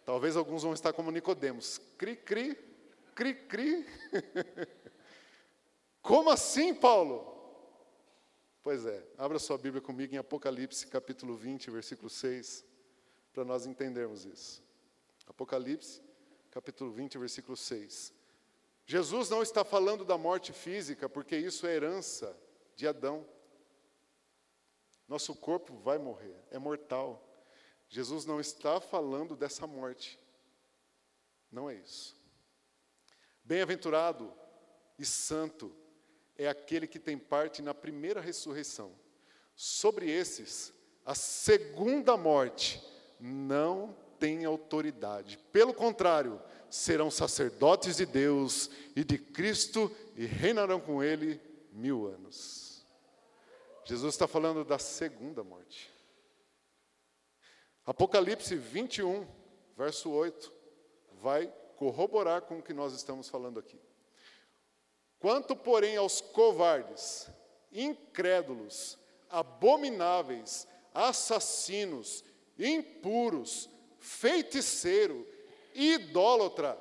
Talvez 0.06 0.36
alguns 0.38 0.64
vão 0.64 0.74
estar 0.74 0.94
como 0.94 1.10
Nicodemos. 1.10 1.80
Cri, 1.98 2.16
cri, 2.16 2.56
cri, 3.16 3.34
cri. 3.34 3.86
Como 6.02 6.30
assim, 6.30 6.72
Paulo? 6.72 7.36
Pois 8.62 8.86
é, 8.86 9.04
abra 9.18 9.40
sua 9.40 9.58
Bíblia 9.58 9.82
comigo 9.82 10.14
em 10.14 10.20
Apocalipse, 10.20 10.86
capítulo 10.86 11.36
20, 11.36 11.72
versículo 11.72 12.12
6, 12.12 12.64
para 13.34 13.44
nós 13.44 13.66
entendermos 13.66 14.24
isso. 14.24 14.64
Apocalipse, 15.26 16.04
capítulo 16.52 16.92
20, 16.92 17.18
versículo 17.18 17.58
6. 17.58 18.14
Jesus 18.86 19.30
não 19.32 19.42
está 19.42 19.66
falando 19.66 20.06
da 20.06 20.16
morte 20.16 20.54
física, 20.54 21.10
porque 21.10 21.36
isso 21.36 21.66
é 21.66 21.74
herança 21.76 22.38
de 22.76 22.88
Adão. 22.88 23.26
Nosso 25.08 25.36
corpo 25.36 25.76
vai 25.76 25.98
morrer, 25.98 26.36
é 26.50 26.58
mortal. 26.58 27.22
Jesus 27.88 28.26
não 28.26 28.40
está 28.40 28.80
falando 28.80 29.36
dessa 29.36 29.68
morte. 29.68 30.20
Não 31.52 31.70
é 31.70 31.76
isso. 31.76 32.16
Bem-aventurado 33.44 34.34
e 34.98 35.06
santo 35.06 35.76
é 36.38 36.48
aquele 36.48 36.88
que 36.88 37.00
tem 37.00 37.18
parte 37.18 37.62
na 37.62 37.74
primeira 37.74 38.20
ressurreição. 38.20 38.92
Sobre 39.56 40.10
esses, 40.10 40.74
a 41.06 41.14
segunda 41.14 42.18
morte 42.18 42.84
não 43.20 43.96
tem 44.20 44.44
autoridade. 44.44 45.38
Pelo 45.52 45.74
contrário, 45.74 46.42
serão 46.70 47.12
sacerdotes 47.12 47.98
de 47.98 48.06
Deus 48.06 48.70
e 48.96 49.04
de 49.04 49.18
Cristo 49.18 49.96
e 50.16 50.26
reinarão 50.26 50.80
com 50.80 51.04
ele 51.04 51.40
mil 51.72 52.08
anos. 52.08 52.65
Jesus 53.86 54.16
está 54.16 54.28
falando 54.28 54.66
da 54.66 54.80
segunda 54.80 55.44
morte. 55.44 55.92
Apocalipse 57.86 58.56
21, 58.56 59.28
verso 59.78 60.10
8, 60.10 60.52
vai 61.22 61.54
corroborar 61.78 62.42
com 62.42 62.58
o 62.58 62.64
que 62.64 62.74
nós 62.74 62.94
estamos 62.94 63.30
falando 63.30 63.60
aqui. 63.60 63.80
Quanto, 65.20 65.56
porém, 65.56 65.98
aos 65.98 66.20
covardes, 66.20 67.30
incrédulos, 67.72 68.98
abomináveis, 69.30 70.68
assassinos, 70.92 72.24
impuros, 72.58 73.70
feiticeiro, 74.00 75.28
idólatra, 75.76 76.76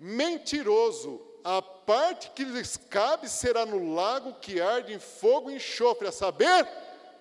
mentiroso, 0.00 1.20
a 1.44 1.60
parte 1.88 2.32
que 2.32 2.44
lhes 2.44 2.76
cabe 2.76 3.30
será 3.30 3.64
no 3.64 3.94
lago 3.94 4.34
que 4.40 4.60
arde 4.60 4.92
em 4.92 4.98
fogo 4.98 5.50
e 5.50 5.54
enxofre, 5.54 6.06
a 6.06 6.12
saber, 6.12 6.68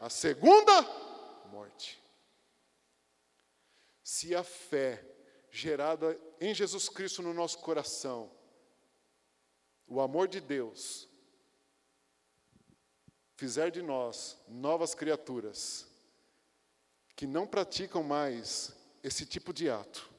a 0.01 0.09
segunda 0.09 0.81
morte. 1.49 2.03
Se 4.03 4.35
a 4.35 4.43
fé 4.43 5.01
gerada 5.49 6.19
em 6.41 6.53
Jesus 6.53 6.89
Cristo 6.89 7.21
no 7.21 7.33
nosso 7.33 7.59
coração, 7.59 8.29
o 9.87 10.01
amor 10.01 10.27
de 10.27 10.41
Deus, 10.41 11.07
fizer 13.37 13.71
de 13.71 13.81
nós 13.81 14.37
novas 14.49 14.93
criaturas, 14.93 15.87
que 17.15 17.25
não 17.25 17.47
praticam 17.47 18.03
mais 18.03 18.73
esse 19.01 19.25
tipo 19.25 19.53
de 19.53 19.69
ato, 19.69 20.11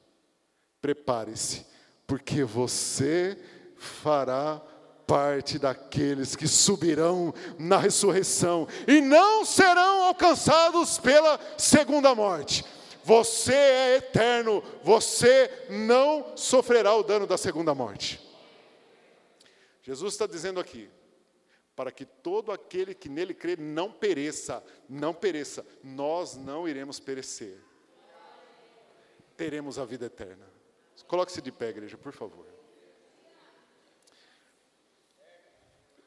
prepare-se, 0.81 1.67
porque 2.07 2.43
você 2.43 3.37
fará 3.79 4.61
parte 5.07 5.57
daqueles 5.57 6.35
que 6.35 6.47
subirão 6.47 7.33
na 7.57 7.77
ressurreição 7.77 8.67
e 8.87 9.01
não 9.01 9.43
serão 9.43 10.03
alcançados 10.03 10.99
pela 10.99 11.39
segunda 11.57 12.13
morte. 12.13 12.63
Você 13.03 13.55
é 13.55 13.95
eterno, 13.95 14.61
você 14.83 15.65
não 15.69 16.37
sofrerá 16.37 16.93
o 16.93 17.01
dano 17.01 17.25
da 17.25 17.37
segunda 17.37 17.73
morte. 17.73 18.21
Jesus 19.81 20.13
está 20.13 20.27
dizendo 20.27 20.59
aqui, 20.59 20.87
para 21.75 21.91
que 21.91 22.05
todo 22.05 22.51
aquele 22.51 22.93
que 22.93 23.09
nele 23.09 23.33
crê 23.33 23.55
não 23.55 23.91
pereça, 23.91 24.63
não 24.87 25.13
pereça, 25.13 25.65
nós 25.83 26.35
não 26.35 26.67
iremos 26.67 26.99
perecer. 26.99 27.57
Teremos 29.35 29.79
a 29.79 29.85
vida 29.85 30.05
eterna. 30.05 30.45
Coloque-se 31.07 31.41
de 31.41 31.51
pé, 31.51 31.69
igreja, 31.69 31.97
por 31.97 32.11
favor. 32.11 32.45